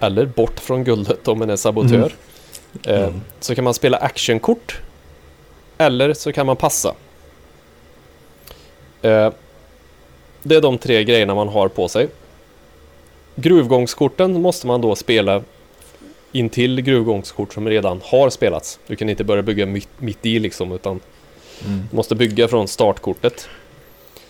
[0.00, 2.12] Eller bort från guldet om man är sabotör.
[2.86, 3.20] Eh, Mm.
[3.40, 4.80] Så kan man spela actionkort.
[5.78, 6.94] Eller så kan man passa.
[9.02, 9.32] Eh,
[10.42, 12.08] Det är de tre grejerna man har på sig.
[13.34, 15.42] Gruvgångskorten måste man då spela
[16.32, 18.78] intill gruvgångskort som redan har spelats.
[18.86, 21.00] Du kan inte börja bygga mitt, mitt i liksom utan
[21.66, 21.82] Mm.
[21.90, 23.48] du måste bygga från startkortet.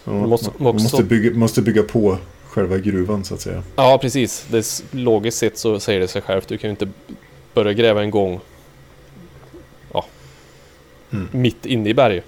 [0.05, 3.63] Ja, Man måste- också- måste, bygga, måste bygga på själva gruvan så att säga.
[3.77, 4.47] Ja, precis.
[4.51, 6.49] Det är, logiskt sett så säger det sig självt.
[6.49, 6.89] Du kan ju inte
[7.55, 8.41] börja gräva en gång
[9.93, 10.05] ja,
[11.11, 11.29] Mm.
[11.31, 12.25] mitt inne i berget.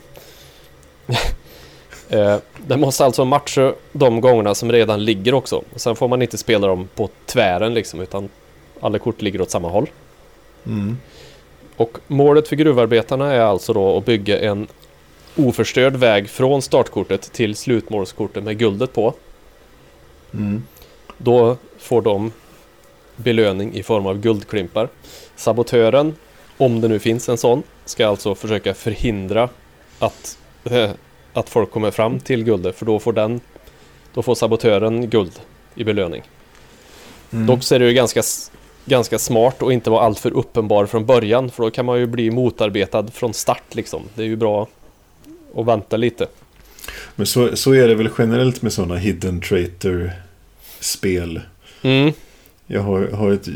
[2.08, 5.62] eh, den måste alltså matcha de gångerna som redan ligger också.
[5.76, 8.28] Sen får man inte spela dem på tvären liksom, utan
[8.80, 9.90] alla kort ligger åt samma håll.
[10.66, 10.96] Mm.
[11.76, 14.66] Och målet för gruvarbetarna är alltså då att bygga en
[15.36, 19.14] oförstörd väg från startkortet till slutmålskortet med guldet på.
[20.34, 20.62] Mm.
[21.18, 22.32] Då får de
[23.16, 24.88] belöning i form av guldklimpar.
[25.36, 26.14] Sabotören,
[26.56, 29.48] om det nu finns en sån, ska alltså försöka förhindra
[29.98, 30.90] att, eh,
[31.32, 32.76] att folk kommer fram till guldet.
[32.76, 33.40] För då får den
[34.14, 35.40] Då får sabotören guld
[35.74, 36.22] i belöning.
[37.32, 37.46] Mm.
[37.46, 38.22] Dock så är det ju ganska,
[38.84, 41.50] ganska smart att inte vara alltför uppenbar från början.
[41.50, 44.02] För då kan man ju bli motarbetad från start liksom.
[44.14, 44.68] Det är ju bra
[45.56, 46.26] att vänta lite.
[47.16, 51.40] Men så, så är det väl generellt med sådana hidden traitor-spel.
[51.82, 52.12] Mm.
[52.66, 53.48] Jag har, har ett,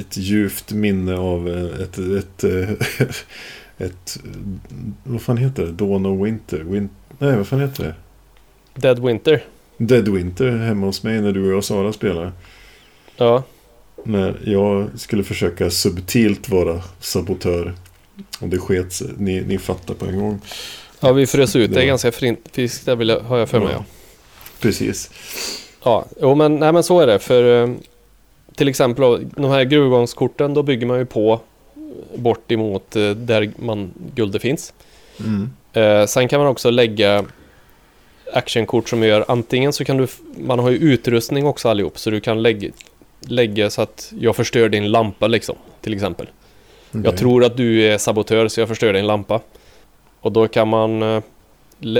[0.00, 2.70] ett djupt minne av eh, ett, ett, eh,
[3.86, 4.18] ett,
[5.04, 5.72] vad fan heter det?
[5.72, 6.58] Dawn of Winter?
[6.58, 7.94] Win, nej, vad fan heter det?
[8.80, 9.44] Dead Winter.
[9.76, 12.32] Dead Winter hemma hos mig när du och jag och Sara spelade.
[13.16, 13.42] Ja.
[14.04, 17.74] När jag skulle försöka subtilt vara sabotör.
[18.40, 19.02] Och det sket.
[19.16, 20.40] Ni, ni fattar på en gång.
[21.02, 21.74] Ja, vi frös ut.
[21.74, 23.72] Det är ganska friskt, det vill jag, har jag för mig.
[23.72, 23.84] Ja.
[24.60, 25.10] Precis.
[25.84, 27.18] Ja, jo, men, nej, men så är det.
[27.18, 27.74] För eh,
[28.54, 31.40] till exempel de här gruvgångskorten, då bygger man ju på
[32.14, 34.72] bort emot eh, där man, guldet finns.
[35.20, 35.50] Mm.
[35.72, 37.24] Eh, sen kan man också lägga
[38.32, 40.06] actionkort som gör antingen så kan du,
[40.38, 42.70] man har ju utrustning också allihop, så du kan lägga,
[43.20, 46.26] lägga så att jag förstör din lampa liksom, till exempel.
[46.90, 47.18] Jag Okej.
[47.18, 49.40] tror att du är sabotör så jag förstör din lampa.
[50.22, 51.22] Och då kan man eh,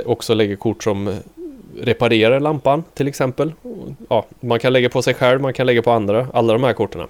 [0.07, 1.15] också lägga kort som eh,
[1.81, 3.53] reparerar lampan till exempel.
[4.09, 6.73] Ja, man kan lägga på sig själv, man kan lägga på andra, alla de här
[6.73, 7.07] korten.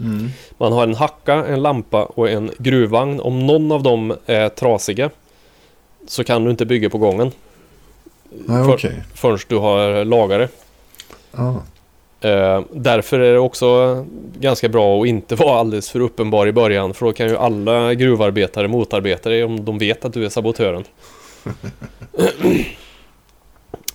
[0.00, 0.28] Mm.
[0.58, 3.20] Man har en hacka, en lampa och en gruvvagn.
[3.20, 5.10] Om någon av dem är trasiga
[6.06, 7.32] så kan du inte bygga på gången
[8.30, 10.48] Nej, För- förrän du har lagare.
[11.32, 11.54] Ah.
[12.20, 14.04] Eh, därför är det också
[14.38, 17.94] ganska bra att inte vara alldeles för uppenbar i början för då kan ju alla
[17.94, 20.84] gruvarbetare motarbeta dig om de vet att du är sabotören.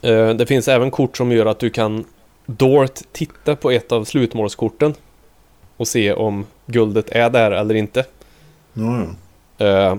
[0.02, 2.06] eh, det finns även kort som gör att du kan
[2.46, 4.94] Dort titta på ett av slutmålskorten
[5.78, 8.06] och se om guldet är där eller inte.
[8.74, 9.06] Ja.
[9.66, 9.96] Eh,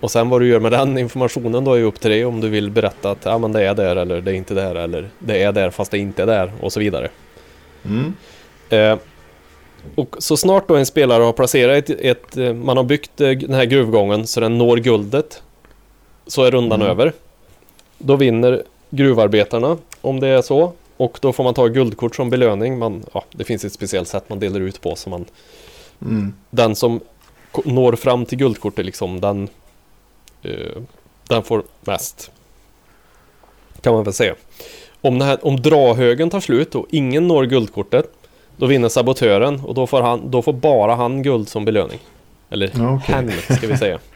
[0.00, 2.48] Och sen vad du gör med den informationen då är upp till dig om du
[2.48, 5.42] vill berätta att ja, men det är där eller det är inte där eller det
[5.42, 7.08] är där fast det inte är där och så vidare.
[7.84, 8.12] Mm.
[8.70, 8.98] Eh,
[9.94, 13.30] och så snart då en spelare har placerat ett, ett eh, man har byggt eh,
[13.30, 15.42] den här gruvgången så den når guldet
[16.26, 16.90] så är rundan Mm.
[16.90, 17.12] över.
[17.98, 22.78] Då vinner gruvarbetarna om det är så och då får man ta guldkort som belöning.
[22.78, 25.24] Man, ja, det finns ett speciellt sätt man delar ut på så man
[26.02, 26.34] Mm.
[26.50, 27.00] den som
[27.64, 29.48] når fram till guldkortet liksom den
[30.42, 30.82] eh,
[31.28, 32.30] den får mest.
[33.80, 34.34] Kan man väl säga.
[35.04, 38.06] Om, det här, om drahögen tar slut och ingen når guldkortet
[38.56, 41.98] då vinner sabotören och då får, han, då får bara han guld som belöning.
[42.50, 43.14] Eller Ja, okej.
[43.14, 43.98] hen ska vi säga.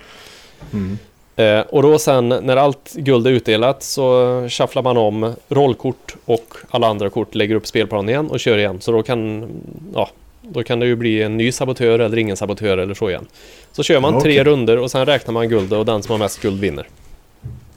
[0.72, 0.98] Mm.
[1.36, 6.54] Eh, och då sen när allt guld är utdelat så shufflar man om rollkort och
[6.70, 8.80] alla andra kort lägger upp spelplanen igen och kör igen.
[8.80, 9.48] Så då kan,
[9.94, 10.10] ja,
[10.42, 13.26] då kan det ju bli en ny sabotör eller ingen sabotör eller så igen.
[13.72, 16.18] Så kör man Ja, tre runder och sen räknar man guldet och den som har
[16.18, 16.88] mest guld vinner.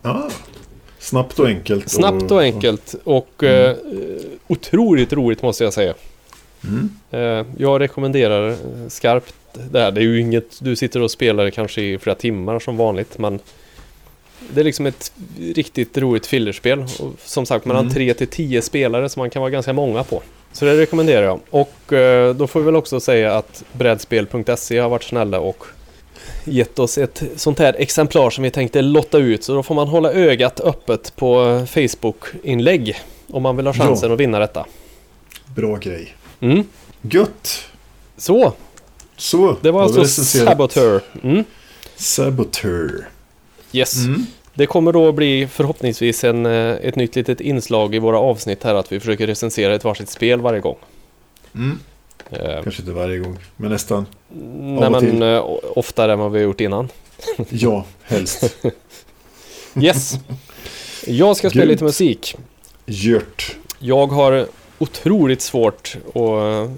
[0.01, 0.18] Ah.
[1.00, 1.89] Snabbt och enkelt.
[1.89, 3.76] Snabbt och enkelt och eh,
[4.47, 5.93] otroligt roligt måste jag säga.
[6.64, 6.89] Mm.
[7.12, 8.56] Eh, jag rekommenderar eh,
[8.88, 9.34] skarpt
[9.72, 9.91] det här.
[9.91, 13.39] Det är ju inget du sitter och spelar kanske i flera timmar som vanligt men
[14.54, 16.80] det är liksom ett riktigt roligt fillerspel.
[17.00, 17.93] Och som sagt mellan Mm.
[17.93, 20.22] 3 till 10 spelare som man kan vara ganska många på.
[20.54, 21.39] Så det rekommenderar jag.
[21.50, 25.66] Och eh, då får vi väl också säga att brädspel.se har varit snälla och
[26.44, 29.44] gett oss ett sånt här exemplar som vi tänkte lotta ut.
[29.44, 32.96] Så då får man hålla ögat öppet på Facebook-inlägg
[33.28, 34.14] om man vill ha chansen Ja.
[34.14, 34.66] att vinna detta.
[35.56, 36.16] Bra grej.
[36.40, 36.64] Mm.
[37.02, 37.64] Gött!
[38.18, 38.54] Så,
[39.18, 41.02] Så, det var alltså Saboteur.
[41.24, 41.44] Mm.
[41.96, 43.10] Saboteur.
[43.72, 44.06] Yes.
[44.06, 44.26] Mm.
[44.54, 46.52] Det kommer då bli förhoppningsvis en, eh,
[46.82, 50.42] ett nytt litet inslag i våra avsnitt här att vi försöker recensera ett varsitt spel
[50.42, 50.78] varje gång.
[51.56, 51.80] Mm.
[52.32, 54.06] Eh, Kanske inte varje gång, men nästan.
[54.60, 55.22] nej men till.
[55.24, 56.90] eh, oftare än vad vi har gjort innan.
[57.50, 58.56] Ja, helst.
[59.82, 60.14] Yes!
[61.08, 61.72] Jag ska spela Grymt.
[61.72, 62.38] lite musik.
[62.86, 63.58] Gjort.
[63.80, 64.46] Jag har
[64.78, 66.72] otroligt svårt att eh,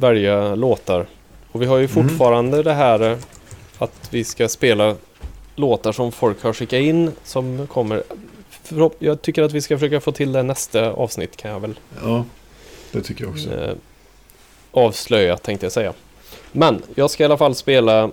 [0.00, 1.06] välja låtar.
[1.52, 2.08] Och vi har ju Mm.
[2.08, 3.18] fortfarande det här
[3.78, 4.96] att vi ska spela
[5.56, 8.02] låtar som folk har skickat in som kommer.
[8.98, 12.24] Jag tycker att vi ska försöka få till det nästa avsnitt kan jag väl Ja,
[12.92, 13.48] det tycker jag också.
[14.78, 15.92] Avslöja tänkte jag säga.
[16.52, 18.10] Men jag ska i alla fall spela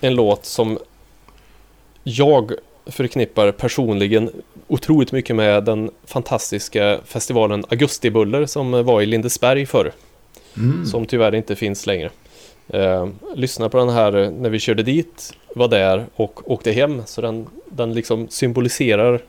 [0.00, 0.78] en låt som
[2.04, 2.52] jag
[2.86, 4.30] förknippar personligen
[4.68, 9.92] otroligt mycket med den fantastiska festivalen Augustibuller som var i Lindesberg förr.
[10.56, 10.86] Mm.
[10.86, 12.10] Som tyvärr inte finns längre.
[12.68, 17.02] Eh, lyssna på den här när vi körde dit, var där och åkte hem.
[17.06, 19.22] Så den, den liksom symboliserar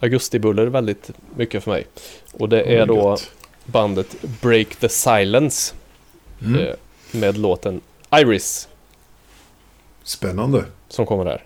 [0.00, 1.86] Augustibuller väldigt mycket för mig.
[2.32, 3.30] Och det är då Gött.
[3.66, 5.74] Bandet Break the Silence
[6.42, 6.60] Mm.
[6.60, 6.74] eh,
[7.12, 7.80] med låten
[8.12, 8.68] Iris
[10.02, 10.64] Spännande.
[10.88, 11.42] som kommer här.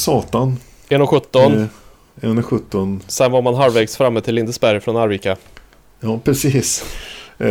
[0.00, 0.56] Satan.
[0.88, 1.68] 1.17.
[2.20, 3.00] Eh, 1.17.
[3.06, 5.36] Sen var man halvvägs framme till Lindesberg från Arvika.
[6.00, 6.84] Ja, precis.
[7.38, 7.48] Eh,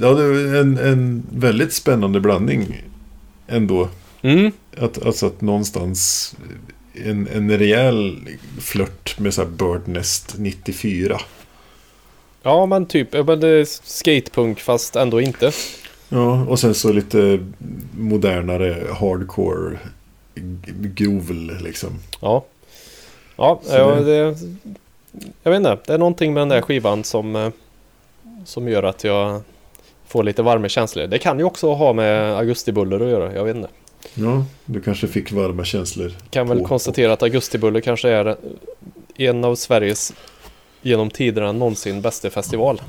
[0.00, 2.82] ja, det är en, en väldigt spännande blandning
[3.48, 3.88] ändå.
[4.22, 4.52] Mm.
[4.76, 6.34] Att, alltså att någonstans
[6.94, 8.18] en, en rejäl
[8.60, 11.20] flört med så här Birdnest 94.
[12.42, 15.52] Ja men typ, men skatepunk fast ändå inte.
[16.08, 17.46] Ja, och sen så lite
[17.98, 19.78] modernare hardcore
[20.82, 21.90] grovel liksom.
[22.20, 22.44] Ja.
[23.36, 24.36] Ja, Så ja det- det...
[25.42, 27.48] Jag vet inte, det är någonting med den där skivan som, eh,
[28.44, 29.42] som gör att jag
[30.06, 31.06] får lite varma känslor.
[31.06, 33.68] Det kan ju också ha med augustibuller att göra, jag vet inte.
[34.14, 36.12] Ja, du kanske fick varma känslor.
[36.30, 38.36] Kan väl på- konstatera att Augustibulle kanske är
[39.16, 40.12] en av Sveriges
[40.82, 42.82] genom tiderna någonsin bästa festival.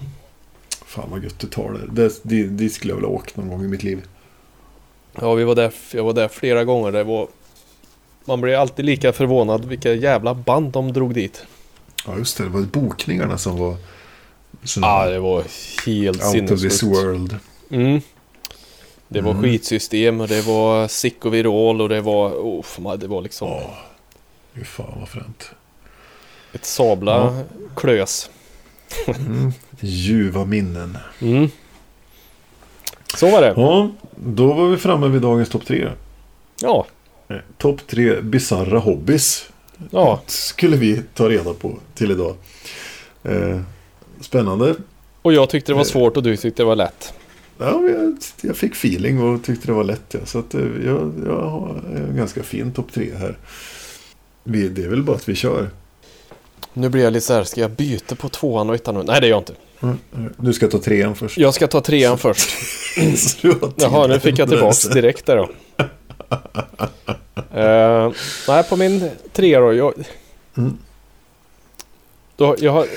[0.85, 2.01] Fan vad gött du tar det.
[2.03, 2.19] det.
[2.23, 4.01] det dit skulle jag vilja åka någon gång i mitt liv.
[5.21, 6.91] Ja, vi var där, jag var där flera gånger.
[6.91, 7.27] Det var,
[8.25, 11.45] man blir alltid lika förvånad vilka jävla band de drog dit.
[12.07, 12.43] Ja, just det.
[12.43, 13.75] Det var bokningarna som var
[14.81, 15.43] Ja, här det var
[15.85, 16.83] helt out of this sinnessjukt.
[17.03, 17.35] world.
[17.71, 18.01] Mm.
[19.07, 19.43] Det var Mm.
[19.43, 22.29] skitsystem och det var sick och virol och det var...
[22.29, 23.73] Oh, det var liksom Ja,
[24.53, 25.51] fy fan vad fränt.
[26.53, 27.43] ett sabla Ja.
[27.75, 28.29] klös.
[29.07, 29.51] Mm.
[29.79, 30.97] Ljuva minnen.
[31.21, 31.49] Mm.
[33.17, 33.53] Så var det.
[33.57, 35.89] Ja, då var vi framme vid dagens topp tre.
[36.61, 36.85] Ja,
[37.57, 39.49] Topp tre bisarra hobbys
[39.91, 40.21] ja.
[40.27, 42.35] skulle vi ta reda på till idag.
[43.23, 43.59] Eh,
[44.21, 44.75] spännande.
[45.21, 45.85] Och jag tyckte det var Eh.
[45.85, 47.13] svårt och du tyckte det var lätt.
[47.57, 50.03] Ja, jag, jag fick feeling och tyckte det var lätt.
[50.13, 50.19] Ja.
[50.25, 53.37] Så att, eh, jag, jag har en ganska fin topp tre här.
[54.43, 55.69] Vi, det är väl bara att vi kör.
[56.73, 59.05] Nu blir jag lite så här, ska jag byta på tvåan och ettan?
[59.07, 59.53] Nej, det gör jag inte.
[59.81, 60.33] Mm.
[60.37, 61.37] Du ska ta trean först.
[61.37, 62.49] Jag ska ta trean först.
[63.75, 64.93] Jaha, nu fick jag tillbaks sig.
[64.93, 65.49] direkt där då.
[67.53, 68.11] Eh,
[68.47, 69.73] nej, på min trea då.
[69.73, 69.93] Jag,
[70.57, 70.77] Mm.
[72.35, 72.87] då jag har,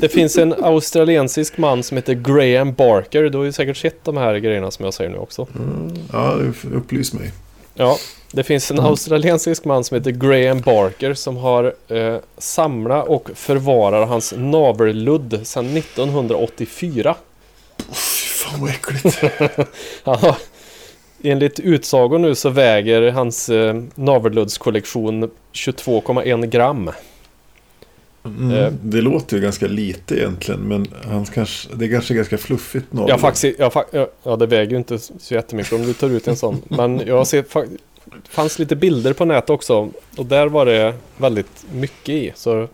[0.00, 3.22] det finns en australiensisk man som heter Graham Barker.
[3.22, 5.46] Du har ju säkert sett de här grejerna som jag säger nu också.
[5.56, 5.92] Mm.
[6.12, 6.38] Ja,
[6.74, 7.32] upplys mig.
[7.74, 7.96] Ja,
[8.32, 14.06] det finns en australiensisk man som heter Graham Barker som har eh, samlat och förvarar
[14.06, 17.16] hans navelludd sedan 1984.
[17.78, 19.18] Fy fan vad äckligt.
[20.04, 20.36] Han har,
[21.24, 26.90] enligt utsago nu så väger hans eh, navelluddskollektion 22,1 gram.
[28.24, 28.50] Mm.
[28.50, 28.72] Eh.
[28.82, 30.60] Det låter ju ganska lite egentligen.
[30.60, 33.10] Men han kanske, det är kanske ganska fluffigt navel.
[33.10, 36.36] Ja, faktiskt, ja, ja, det väger ju inte så jättemycket om du tar ut en
[36.36, 36.62] sån.
[36.68, 37.78] Men jag ser fa-
[38.28, 39.90] fanns lite bilder på nätet också.
[40.16, 42.32] Och där var det väldigt mycket i.
[42.34, 42.68] Så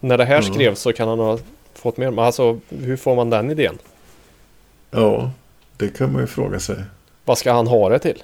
[0.00, 1.38] när det här skrevs så kan han ha
[1.74, 2.10] fått mer.
[2.10, 3.78] Men alltså, hur får man den idén?
[4.90, 5.30] Ja,
[5.76, 6.76] det kan man ju fråga sig.
[7.26, 8.22] Vad ska han ha det till?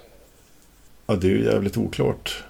[1.07, 2.45] Ja, det är ju jävligt oklart.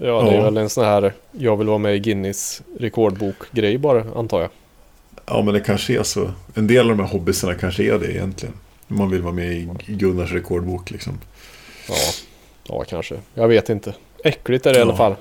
[0.00, 0.42] Ja, det är Ja.
[0.44, 4.50] väl en sån här jag vill vara med i Guinness rekordbok-grej bara, antar jag.
[5.26, 6.30] Ja, men det kanske är så.
[6.54, 8.54] En del av de här hobbysarna kanske är det egentligen.
[8.86, 11.18] Man vill vara med i Gunnars rekordbok liksom.
[11.88, 11.94] Ja,
[12.68, 13.14] ja kanske.
[13.34, 13.94] Jag vet inte.
[14.24, 14.96] Äckligt är det i alla Ja.
[14.96, 15.14] fall.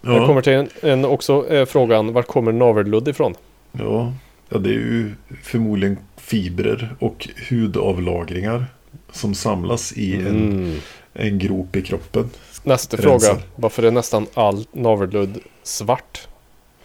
[0.00, 3.34] Jag Ja, kommer till en, en också eh, frågan, var kommer navelludd ifrån?
[3.72, 4.12] ja.
[4.48, 5.12] ja, det är ju
[5.42, 8.66] förmodligen fibrer och hudavlagringar
[9.12, 10.80] som samlas i en, Mm.
[11.12, 12.30] en grop i kroppen.
[12.62, 13.28] Nästa Rensar.
[13.28, 13.42] fråga.
[13.56, 16.28] Varför är nästan all navelludd svart?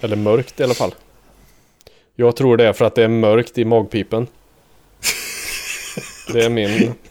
[0.02, 0.96] Eller mörkt i alla fall.
[2.16, 4.28] Jag tror det är för att det är mörkt i magpipen.
[6.34, 6.94] Det är min...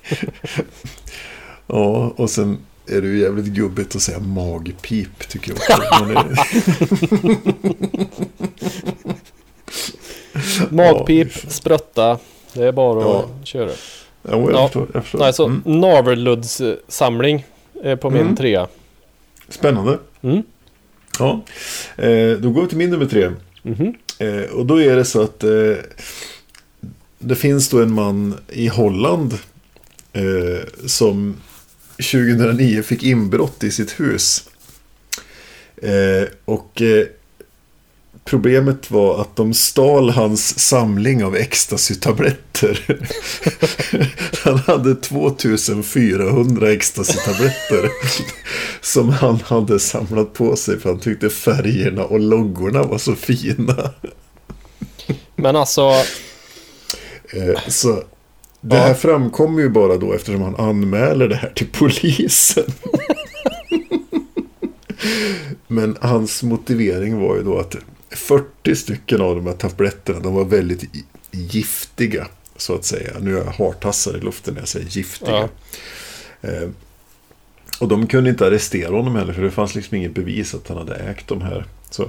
[1.66, 2.58] Ja, och sen
[2.88, 5.60] är det ju jävligt gubbigt att säga magpip tycker jag
[10.70, 11.50] Magpip, Ja.
[11.50, 12.18] sprötta.
[12.52, 13.24] Det är bara Ja.
[13.40, 13.70] att köra.
[14.22, 14.64] Ja, jag Ja.
[14.66, 14.88] förstår.
[14.94, 15.18] Jag förstår.
[15.18, 15.62] Nej, så Mm.
[15.80, 17.46] navelludssamling
[17.82, 18.36] är på min Mm.
[18.36, 18.68] trea.
[19.48, 19.98] Spännande.
[20.22, 20.42] Mm.
[21.18, 21.40] Ja,
[21.96, 23.30] eh, då går vi till min nummer tre.
[24.18, 25.50] Eh, och då är det så att eh,
[27.18, 29.32] det finns då en man i Holland
[30.12, 31.36] eh, som
[31.96, 34.48] 2009 fick inbrott i sitt hus.
[35.82, 37.06] Eh, och eh,
[38.30, 43.00] problemet var att de stal hans samling av ecstasy-tabletter.
[44.44, 47.88] han hade 2400 ecstasy-tabletter
[48.80, 53.90] som han hade samlat på sig för han tyckte färgerna och loggorna var så fina.
[55.36, 55.92] Men alltså,
[57.32, 57.92] Eh, Så
[58.60, 58.82] det Ja.
[58.82, 62.64] här framkommer ju bara då eftersom han anmäler det här till polisen.
[65.68, 67.76] Men hans motivering var ju då att
[68.10, 70.84] 40 stycken av de här tabletterna, de var väldigt
[71.30, 72.26] giftiga.
[72.56, 73.10] Så att säga.
[73.20, 75.48] Nu är jag hartassar i luften när jag säger giftiga.
[76.42, 76.68] Eh,
[77.80, 80.76] och de kunde inte arrestera honom heller för det fanns liksom inget bevis att han
[80.76, 81.64] hade ägt de här.
[81.90, 82.02] Så,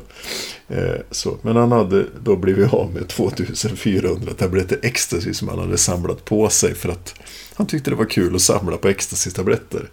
[0.68, 1.38] eh, så.
[1.42, 6.50] Men han hade då blivit av med 2400 tabletter ecstasy som han hade samlat på
[6.50, 7.14] sig för att
[7.54, 9.90] han tyckte det var kul att samla på ecstasy-tabletter.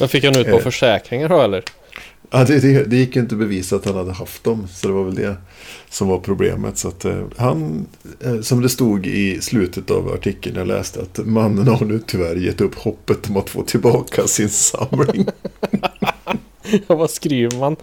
[0.00, 0.62] men fick han ut på Eh.
[0.62, 1.64] försäkringar då eller?
[2.30, 4.68] Ja, det, det, det gick ju inte att bevisa att han hade haft dem.
[4.72, 5.36] Så det var väl det
[5.88, 6.78] som var problemet.
[6.78, 7.86] Så att eh, han,
[8.20, 12.36] eh, som det stod i slutet av artikeln jag läste, att mannen har nu tyvärr
[12.36, 15.26] gett upp hoppet om att få tillbaka sin samling.
[16.86, 17.76] Vad skriver man?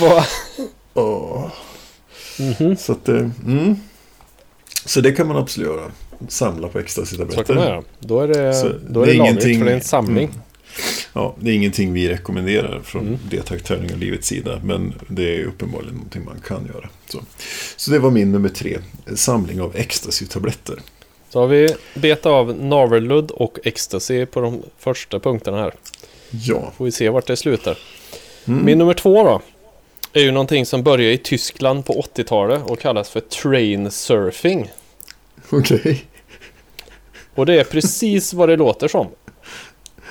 [0.00, 0.24] Vad?
[0.94, 1.46] Åh.
[2.38, 2.76] Mhm.
[2.76, 3.76] Så att, eh, mm.
[4.84, 5.90] Så det kan man absolut göra.
[6.28, 7.04] Samla på Så
[7.44, 7.82] kan man göra.
[8.00, 10.24] Då är det, Så då är det, lagligt för det är en samling.
[10.24, 10.40] Mm.
[11.18, 13.18] Ja, det är ingenting vi rekommenderar från Mm.
[13.30, 14.60] deltagartävling och livets sida.
[14.64, 16.88] Men det är uppenbarligen någonting man kan göra.
[17.08, 17.20] Så,
[17.76, 18.78] så det var min nummer tre.
[19.14, 20.78] Samling av ecstasy-tabletter.
[21.30, 25.74] Så har vi betat av Naverlud och Ecstasy på de första punkterna här.
[26.30, 27.78] Ja, Får vi se vart det slutar.
[28.44, 28.64] Mm.
[28.64, 29.40] Min nummer två då.
[30.12, 34.70] Är ju någonting som började i Tyskland på 80-talet och kallas för train surfing.
[35.50, 36.04] okej.
[37.34, 39.06] Och det är precis vad det låter som.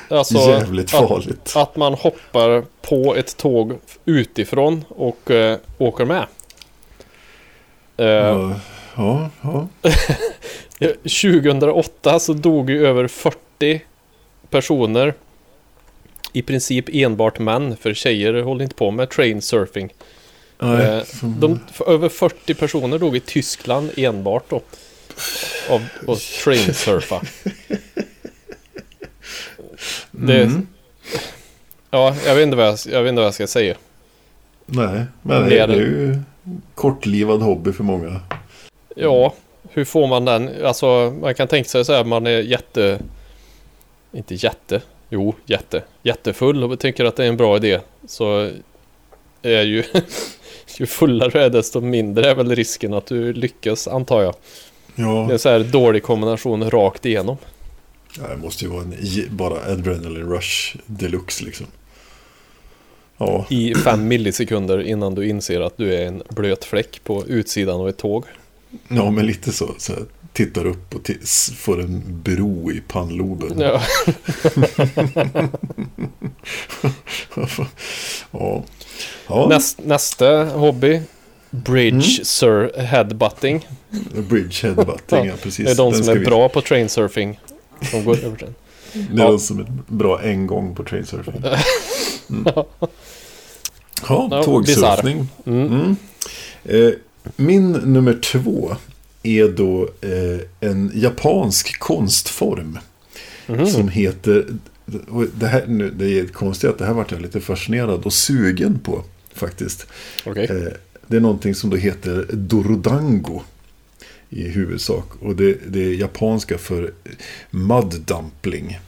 [0.10, 1.54] Alltså Jävligt att, farligt.
[1.56, 6.26] att man hoppar på ett tåg utifrån och eh, åker med.
[7.98, 8.60] Eh, Ja,
[8.96, 9.68] ja, ja.
[11.04, 13.82] 2008 så dog ju över 40
[14.50, 15.14] personer.
[16.34, 19.94] I princip enbart män, för tjejer håller inte på med train surfing.
[20.60, 24.62] Nej, Eh, de, för över 40 personer dog i Tyskland enbart då.
[25.70, 27.22] Av att train surfa.
[30.12, 30.68] Det, Mm.
[31.92, 33.76] Ja, jag vet, inte vad jag, jag vet inte vad jag ska säga.
[34.66, 36.20] Nej, men det, är ju
[36.76, 38.22] kortlivad hobby för många.
[38.96, 39.34] Ja,
[39.70, 40.66] hur får man den?
[40.66, 43.00] Alltså, man kan tänka sig så här, man är jätte...
[44.12, 45.84] Inte jätte, jo, jätte.
[46.04, 47.80] Jättefull och tycker att det är en bra idé.
[48.08, 48.50] Så
[49.42, 49.84] är ju...
[50.80, 54.36] ju fullare du är desto mindre är väl risken att du lyckas, antar jag.
[54.96, 57.38] Det är Ja, så här dålig kombination rakt igenom.
[58.30, 58.94] Det måste ju vara en,
[59.30, 61.66] bara adrenaline rush deluxe liksom.
[63.18, 67.80] Ja, I fem millisekunder innan du inser att du är en blöt fläck på utsidan
[67.82, 68.26] av ett tåg.
[68.88, 69.76] ja men lite så.
[69.78, 70.04] så här,
[70.34, 71.10] tittar upp och
[71.58, 73.60] får en bro i pannloben.
[73.60, 73.82] Ja.
[78.32, 78.64] ja.
[79.28, 79.48] ja.
[79.50, 81.02] Näst, nästa hobby.
[81.50, 82.26] Bridge Mm.
[82.26, 83.68] sur headbutting.
[84.30, 85.66] Bridge headbutting, ja, precis.
[85.66, 87.40] Det är de Den som är vi- bra på trainsurfing.
[87.82, 88.56] Som går över den.
[88.94, 89.38] Det är Ja.
[89.40, 91.44] som är bra en gång på trainsurfing.
[92.30, 92.44] Mm.
[94.10, 95.28] Ja, tågsurfning.
[95.46, 95.68] Mm.
[95.68, 95.96] Mm.
[96.64, 96.92] Eh,
[97.36, 98.76] min nummer två
[99.24, 102.80] är då eh, en japansk konstform.
[103.48, 103.68] Mhm.
[103.68, 104.46] Som heter...
[105.10, 108.14] och Det, här, nu, det är konstigt att det här vart jag lite fascinerad och
[108.14, 109.04] sugen på
[109.34, 109.88] faktiskt.
[110.26, 110.46] Okej.
[110.46, 110.74] Eh,
[111.08, 113.42] det är någonting som då heter Dorodango
[114.30, 115.06] i huvudsak.
[115.20, 116.94] Och det, det är japanska för
[117.50, 118.80] mud dumpling.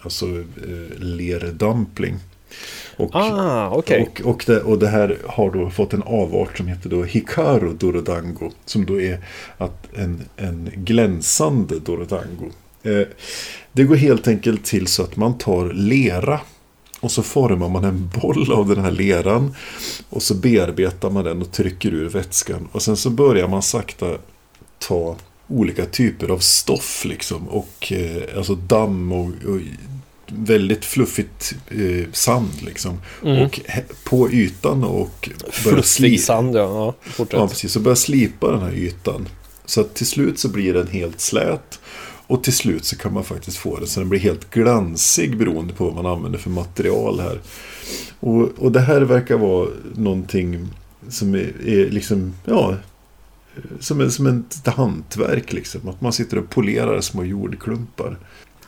[0.00, 2.14] Alltså eh, lerdumpling.
[2.96, 4.02] Och, Ah, okej.
[4.02, 7.72] och, och, det, och det här har då fått en avart som heter då Hikaru
[7.72, 8.50] Dorodango.
[8.64, 9.18] Som då är
[9.58, 12.50] att en, en glänsande Dorodango.
[12.82, 13.06] Eh,
[13.72, 16.40] det går helt enkelt till så att man tar lera.
[17.00, 19.54] Och så formar man en boll av den här leran.
[20.10, 22.68] Och så bearbetar man den och trycker ur vätskan.
[22.72, 24.18] Och sen så börjar man sakta
[24.88, 25.16] ta
[25.48, 27.48] olika typer av stoff liksom.
[27.48, 29.60] Och eh, alltså damm och, och
[30.26, 32.98] väldigt fluffigt eh, sand liksom.
[33.24, 33.46] Mm.
[33.46, 33.60] Och
[34.04, 36.94] på ytan och Fluffig sand, ja.
[37.18, 37.26] ja.
[37.30, 37.72] Ja, precis.
[37.72, 39.28] Så börjar slipa den här ytan.
[39.64, 41.80] Så att till slut så blir den helt slät.
[42.26, 45.74] Och till slut så kan man faktiskt få den så den blir helt glansig beroende
[45.74, 47.40] på vad man använder för material här.
[48.20, 50.68] Och, och det här verkar vara någonting
[51.08, 52.76] som är, är liksom, ja,
[53.80, 55.88] som, en, som ett hantverk liksom.
[55.88, 58.18] Att man sitter och polerar små jordklumpar.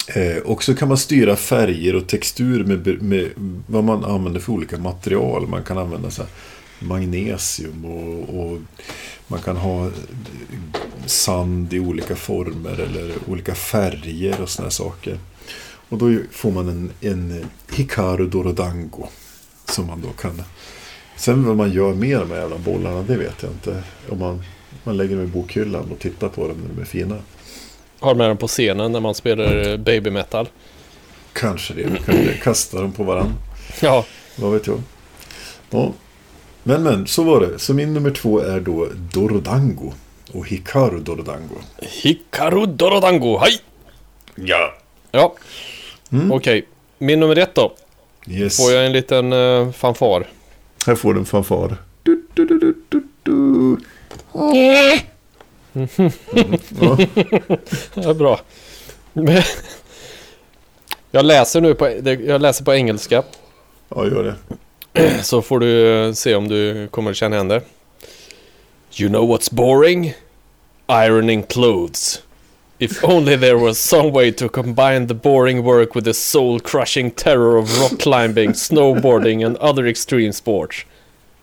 [0.06, 3.30] Eh, och så kan man styra färger och textur med, med
[3.66, 5.48] vad man använder för olika material.
[5.48, 6.30] Man kan använda så här
[6.78, 8.58] magnesium och, och
[9.26, 9.90] man kan ha
[11.06, 15.18] sand i olika former eller olika färger och såna saker.
[15.88, 19.08] Och då får man en, en Hikaru Dorodango
[19.64, 20.42] som man då kan...
[21.16, 23.82] Sen vad man gör med de här jävla bollarna, det vet jag inte.
[24.08, 24.42] Om man,
[24.84, 27.16] man lägger dem i bokhyllan och tittar på dem när de är fina.
[28.00, 30.48] Har med den på scenen när man spelar eh, baby metal.
[31.32, 31.82] Kanske det.
[32.06, 33.34] Kanske kasta dem på varandra.
[33.80, 34.04] Ja,
[34.36, 34.82] Vad vet jag.
[35.70, 35.92] Ja.
[36.62, 37.58] Men men, så var det.
[37.58, 39.92] Så min nummer två är då Dorodango.
[40.32, 41.54] Och Hikaru Dorodango.
[42.02, 43.60] Hikaru Dorodango, hej!
[44.34, 44.74] Ja.
[45.10, 45.34] Ja,
[46.12, 46.32] Mm.
[46.32, 46.66] okej.
[46.98, 47.72] Min nummer ett då.
[48.28, 48.56] Yes.
[48.56, 50.26] Får jag en liten uh, fanfar.
[50.86, 51.76] Här får du en fanfar.
[52.02, 52.74] Du, du,
[53.22, 53.76] du,
[54.34, 54.98] Ja.
[57.94, 58.40] Ja, bra.
[59.12, 59.42] Men-
[61.10, 63.22] Jag läser nu på, det- jag läser på engelska.
[63.88, 64.34] ja, gör det.
[65.24, 67.60] Så får du se om du kommer känna igen det.
[69.00, 70.14] You know what's boring?
[71.06, 72.22] Ironing clothes.
[72.78, 77.56] If only there was some way to combine the boring work with the soul-crushing terror
[77.56, 80.76] of rock climbing, snowboarding and other extreme sports.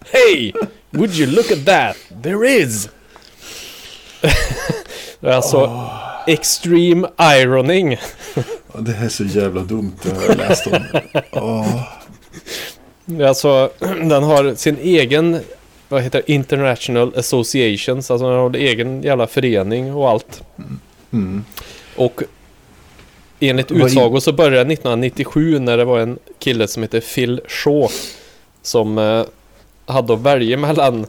[0.05, 0.53] Hey!
[0.91, 1.97] Would you look at that?
[2.23, 2.89] There is!
[5.21, 5.89] alltså,
[6.27, 7.97] Extreme Ironing.
[8.79, 10.83] Det här är så jävla dumt, det har jag läst om.
[13.05, 15.39] Det är Alltså, den har sin egen,
[15.89, 18.11] vad heter det, International Associations.
[18.11, 20.43] Alltså den har en egen jävla förening och allt.
[21.11, 21.43] mm.
[21.95, 22.23] Och
[23.39, 27.87] enligt utsago så började det 1997 när det var en kille som heter Phil Shaw.
[28.61, 29.23] Som eh,
[29.86, 31.05] hade att välja mellan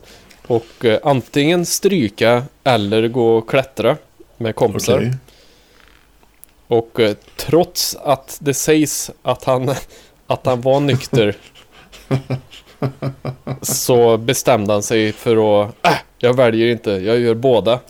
[0.46, 3.96] och eh, antingen stryka eller gå och klättra
[4.36, 4.96] med kompisar.
[4.96, 5.12] Okej.
[6.66, 9.74] Och eh, trots att det sägs att han,
[10.26, 11.36] att han var nykter
[13.62, 17.80] så bestämde han sig för att äh, jag väljer inte, jag gör båda.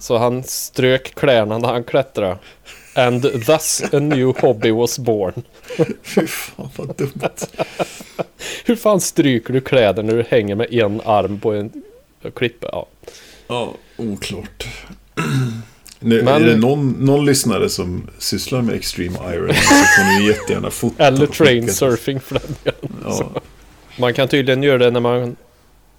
[0.00, 2.38] Så han strök kläderna när han klättrade.
[2.94, 5.42] And thus a new hobby was born.
[6.02, 7.46] Fy fan vad dumt.
[8.64, 11.72] Hur fan stryker du kläder när du hänger med en arm på en
[12.34, 12.68] klippa?
[12.72, 12.86] Ja.
[13.48, 14.66] Ja, oklart.
[16.00, 20.26] Nu, Men- Är det någon, någon lyssnare som sysslar med extreme iron så får ni
[20.28, 21.06] jättegärna fota.
[21.06, 22.96] Eller train surfing för den delen.
[23.04, 23.30] Ja,
[23.98, 25.36] Man kan tydligen göra det när man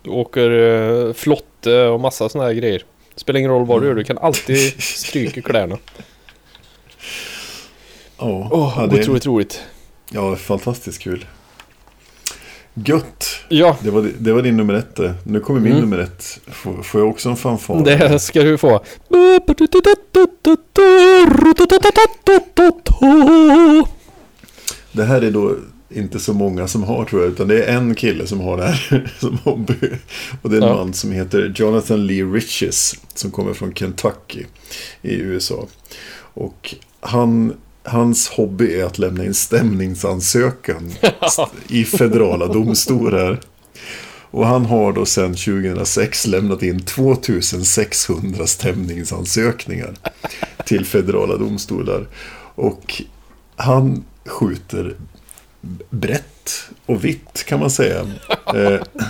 [0.08, 2.84] åker uh, flotte och massa sådana här grejer.
[3.16, 5.78] Spelar ingen roll vad du gör, du kan alltid stryka kläderna.
[8.18, 9.62] Ja, Åh, ja, det, otroligt roligt.
[10.12, 11.26] ja, fantastiskt kul.
[12.74, 13.26] Gött.
[13.50, 15.14] Ja, Det var, det var din nummer ett det.
[15.24, 15.82] Nu kommer min Mm.
[15.84, 16.40] nummer ett.
[16.48, 17.84] Får, får jag också en fanfar?
[17.86, 18.84] det ska du få.
[24.92, 25.56] Det här är då
[25.90, 27.32] inte så många som har tror jag.
[27.32, 29.74] Utan det är en kille som har det här som hobby.
[30.42, 30.76] Och det är en Ja.
[30.76, 32.96] man som heter Jonathan Lee Riches.
[33.14, 34.44] Som kommer från Kentucky
[35.02, 35.68] i USA.
[36.18, 37.54] Och han,
[37.86, 40.92] hans hobby är att lämna in stämningsansökan
[41.70, 43.40] i federala domstolar.
[44.32, 49.94] Och han har då sedan 2006 lämnat in 2600 stämningsansökningar
[50.66, 52.08] till federala domstolar.
[52.56, 53.02] Och
[53.56, 54.96] han skjuter
[55.90, 56.50] brett
[56.86, 58.06] och vitt kan man säga.
[58.56, 58.62] Eh,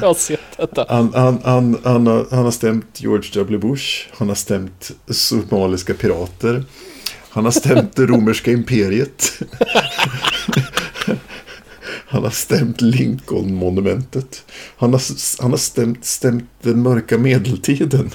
[0.01, 0.85] Jag har sett detta.
[0.89, 3.57] han, han, han, han, har, han har stämt George W.
[3.57, 4.07] Bush.
[4.17, 6.63] Han har stämt somaliska pirater.
[7.35, 9.41] Han har stämt det romerska imperiet.
[12.07, 14.45] Han har stämt Lincoln-monumentet.
[14.77, 15.01] Han har,
[15.41, 18.11] han har stämt, stämt den mörka medeltiden.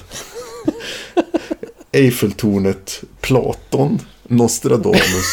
[1.91, 5.25] Eiffeltornet, Platon, Nostradamus,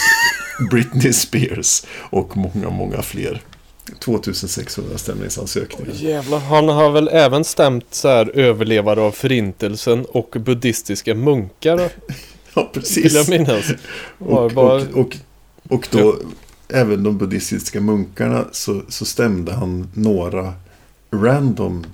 [0.70, 3.42] Britney Spears och många, många fler.
[3.98, 5.92] 2600 stämningsansökningar.
[5.94, 11.90] Jävlar, han har väl även stämt så här överlevare av förintelsen och buddhistiska munkar.
[12.58, 13.14] Ja, Vill precis.
[13.14, 13.64] jag minnas.
[14.18, 15.16] Och, bara- och, och,
[15.68, 16.16] och då,
[16.68, 20.52] även de buddhistiska munkarna, så, så stämde han några
[21.10, 21.86] random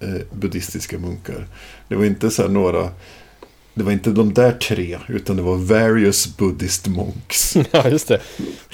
[0.00, 1.46] eh, buddhistiska munkar.
[1.88, 2.88] Det var inte så här några,
[3.74, 7.56] det var inte de där tre, utan det var various buddhist monks.
[7.70, 8.20] Ja, just det.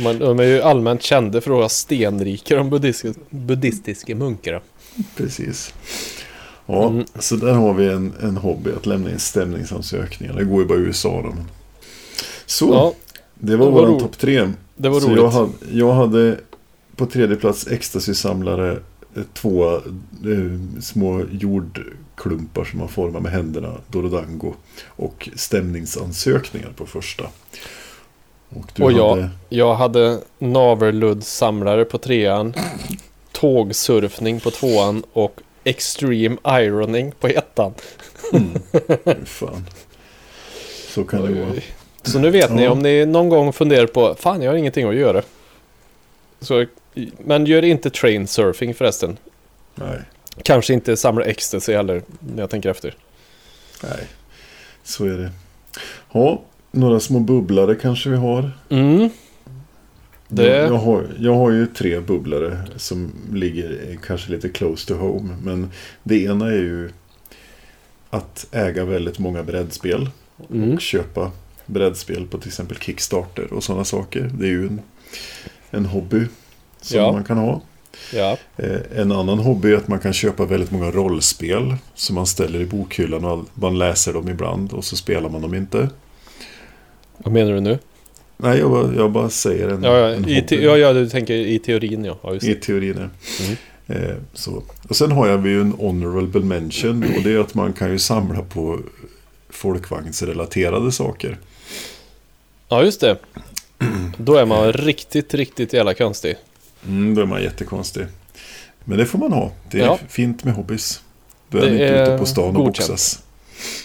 [0.00, 4.60] Man, de är ju allmänt kända för att vara stenrika, de buddhistiska, buddhistiska munkarna.
[5.16, 5.74] Precis.
[6.72, 7.04] Ja, Mm.
[7.18, 10.32] så där har vi en, en hobby, att lämna in stämningsansökningar.
[10.34, 11.34] Det går ju bara i USA då.
[12.46, 12.92] Så, Ja,
[13.34, 14.50] det var det var våran topp tre.
[14.76, 15.18] det var så roligt.
[15.22, 16.36] Jag hade, jag hade
[16.96, 18.72] på tredje plats ecstasy-samlare,
[19.16, 19.80] eh, två eh,
[20.80, 24.54] små jordklumpar som man formar med händerna, Dorodango.
[24.86, 27.24] Och stämningsansökningar på första.
[28.56, 32.54] Och du Och jag, hade, jag hade navelludd-samlare på trean,
[33.32, 37.74] tågsurfning på tvåan och extreme ironing på ettan.
[38.30, 39.66] Fy fan.
[40.88, 41.46] Så kan det gå.
[42.02, 42.70] Så nu vet ni, Ja.
[42.70, 45.22] om ni någon gång funderar på, fan jag har ingenting att göra.
[46.40, 46.66] Så,
[47.18, 49.16] men gör inte train surfing förresten.
[49.74, 49.98] Nej,
[50.42, 52.02] Kanske inte samla ecstasy heller,
[52.34, 52.94] när jag tänker efter.
[53.82, 54.06] nej.
[54.84, 55.30] Så är det.
[56.12, 58.50] Ja, några små bubblare kanske vi har.
[58.68, 59.10] Mm.
[60.32, 64.94] Det- Jag, jag, har, jag har ju tre bubblare som ligger kanske lite close to
[64.94, 65.36] home.
[65.42, 65.70] Men
[66.02, 66.90] det ena är ju
[68.10, 70.10] att äga väldigt många brädspel.
[70.52, 70.72] Mm.
[70.74, 71.30] Och köpa
[71.66, 74.30] brädspel på till exempel Kickstarter och sådana saker.
[74.34, 74.80] Det är ju en,
[75.70, 76.20] en hobby
[76.80, 77.12] som Ja.
[77.12, 77.60] man kan ha.
[78.14, 78.36] Ja.
[78.56, 82.60] Eh, En annan hobby är att man kan köpa väldigt många rollspel som man ställer
[82.60, 85.88] i bokhyllan och man läser dem ibland och så spelar man dem inte.
[87.16, 87.78] Vad menar du nu?
[88.42, 90.64] Nej, jag bara, jag bara säger en, Ja, ja, en i hobby.
[90.64, 92.18] ja, ja, du tänker i teorin ja.
[92.22, 92.96] ja I teorin.
[92.98, 93.44] ja.
[93.44, 93.56] Mm.
[94.10, 94.62] Eh, så.
[94.88, 97.98] Och sen har jag ju en honorable mention och det är att man kan ju
[97.98, 98.80] samla på
[99.50, 101.38] folkvagnsrelaterade saker.
[102.68, 103.16] ja, just det.
[104.16, 106.36] Då är man riktigt, riktigt jävla konstig.
[106.86, 108.06] Mm, då är man jättekonstig.
[108.84, 109.52] Men det får man ha.
[109.70, 109.98] Det är Ja.
[110.08, 111.00] fint med hobbys.
[111.48, 112.88] Då är man inte ute på stan och godkänt.
[112.88, 113.22] boxas.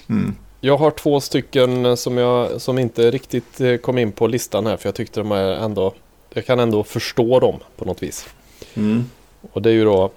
[0.10, 0.36] Mm.
[0.62, 4.78] Jag har två stycken som, jag, som inte riktigt eh, kom in på listan här
[4.78, 5.94] för jag tyckte de är ändå
[6.34, 8.28] Jag kan ändå förstå dem på något vis.
[8.74, 9.10] Mm.
[9.52, 10.12] Och det är ju då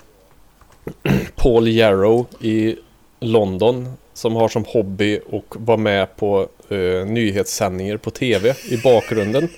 [1.36, 2.76] Paul Yarrow i
[3.20, 9.48] London som har som hobby och vara med på eh, nyhetssändningar på tv i bakgrunden.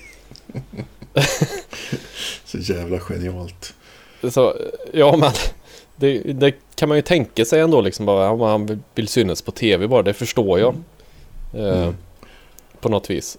[2.45, 3.73] Så jävla genialt.
[4.31, 4.55] Så,
[4.93, 5.31] ja men
[6.01, 9.51] det, det kan man ju tänka sig ändå liksom bara om han vill synas på
[9.51, 10.75] tv bara, det förstår jag.
[11.53, 11.95] Eh, Mm.
[12.79, 13.37] På något vis.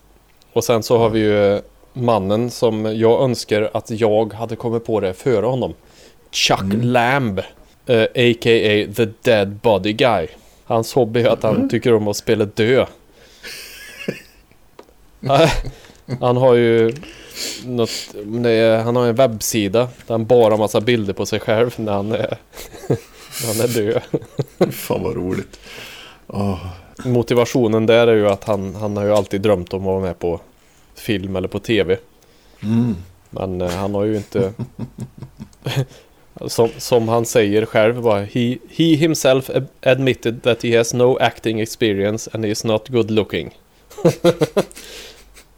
[0.52, 1.60] Och sen så har vi ju eh,
[1.92, 5.74] mannen som jag önskar att jag hade kommit på det före honom.
[6.30, 7.38] Chuck Lamb.
[7.86, 8.86] eh, A.k.a.
[8.96, 10.26] The Dead Body Guy.
[10.64, 12.86] Hans hobby är att han tycker om att spela dö.
[15.30, 15.50] Eh,
[16.20, 16.94] han har ju
[17.64, 17.90] något,
[18.44, 21.92] är, han har en webbsida där han bara har massa bilder på sig själv när
[21.92, 22.36] han är,
[23.42, 24.02] när han är död.
[24.72, 25.60] Fan vad roligt.
[26.26, 26.66] Åh,
[27.04, 30.18] Motivationen där är ju att han, han har ju alltid drömt om att vara med
[30.18, 30.40] på
[30.94, 31.98] film eller på tv.
[32.62, 32.96] Mm.
[33.30, 34.52] Men eh, han har ju inte...
[36.46, 41.18] som, som han säger själv bara he, he himself ad- admitted that he has no
[41.20, 43.50] acting experience and is not good looking.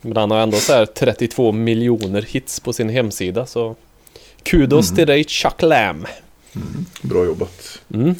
[0.04, 3.76] Men han har ändå så här 32 miljoner hits på sin hemsida så
[4.42, 6.06] Kudos till dig Chuck Lamb.
[7.02, 7.80] Bra jobbat.
[7.94, 8.14] Mm.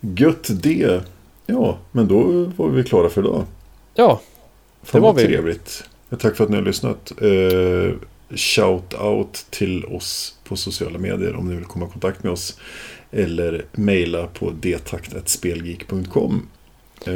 [0.00, 1.02] Gött det.
[1.46, 2.22] Ja, men då
[2.56, 3.44] var vi klara för idag.
[3.94, 4.20] Ja,
[4.82, 5.24] Fan Det var vi.
[5.24, 5.84] trevligt.
[6.18, 7.12] Tack för att ni har lyssnat.
[7.20, 7.92] Eh,
[8.36, 12.58] shout out till oss på sociala medier om ni vill komma i kontakt med oss.
[13.10, 16.48] Eller mejla på detakt.spelgeek.com.
[17.06, 17.12] Eh,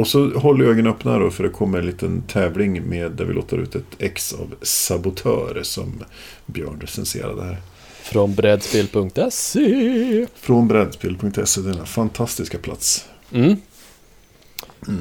[0.00, 3.34] och så håll ögonen öppna då för det kommer en liten tävling med där vi
[3.34, 6.04] låter ut ett ex av Sabotör som
[6.46, 7.56] Björn recenserade här.
[8.02, 10.26] från brädspel.se.
[10.34, 13.04] Från brädspel.se, denna fantastiska plats.
[13.32, 13.56] Mm.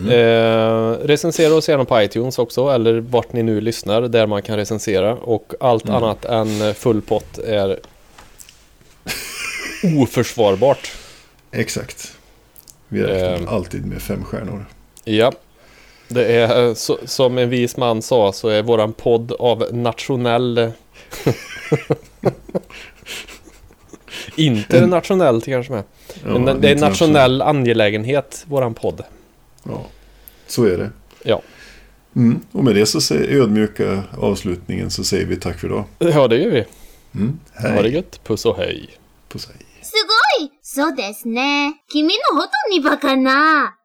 [0.09, 4.57] Eh, recensera oss gärna på iTunes också eller vart ni nu lyssnar där man kan
[4.57, 7.79] recensera och allt annat än full pott är
[9.97, 10.91] oförsvarbart.
[11.51, 12.11] Exakt.
[12.87, 13.47] Vi räknar Ehm.
[13.47, 14.65] alltid med fem stjärnor.
[15.04, 15.32] Ja,
[16.08, 20.72] det är eh, så, som en vis man sa så är våran podd av nationell
[24.36, 25.84] Internationellt kanske med.
[26.24, 29.02] Ja, Men det är en internationell- nationell angelägenhet, våran podd.
[29.62, 29.86] Ja,
[30.46, 30.90] så är det.
[31.24, 31.42] Ja.
[32.16, 32.40] Mm.
[32.52, 35.84] Och med det så säger ödmjuka avslutningen så säger vi tack för idag.
[35.98, 36.64] Ja, det gör vi.
[37.14, 37.38] Mm.
[37.74, 38.20] Ha det gött.
[38.24, 38.88] Puss och hej.
[39.28, 39.56] Puss hej.
[39.82, 39.92] す
[40.38, 41.74] ごいそうですね。
[41.92, 43.76] 君のほとんにバカな。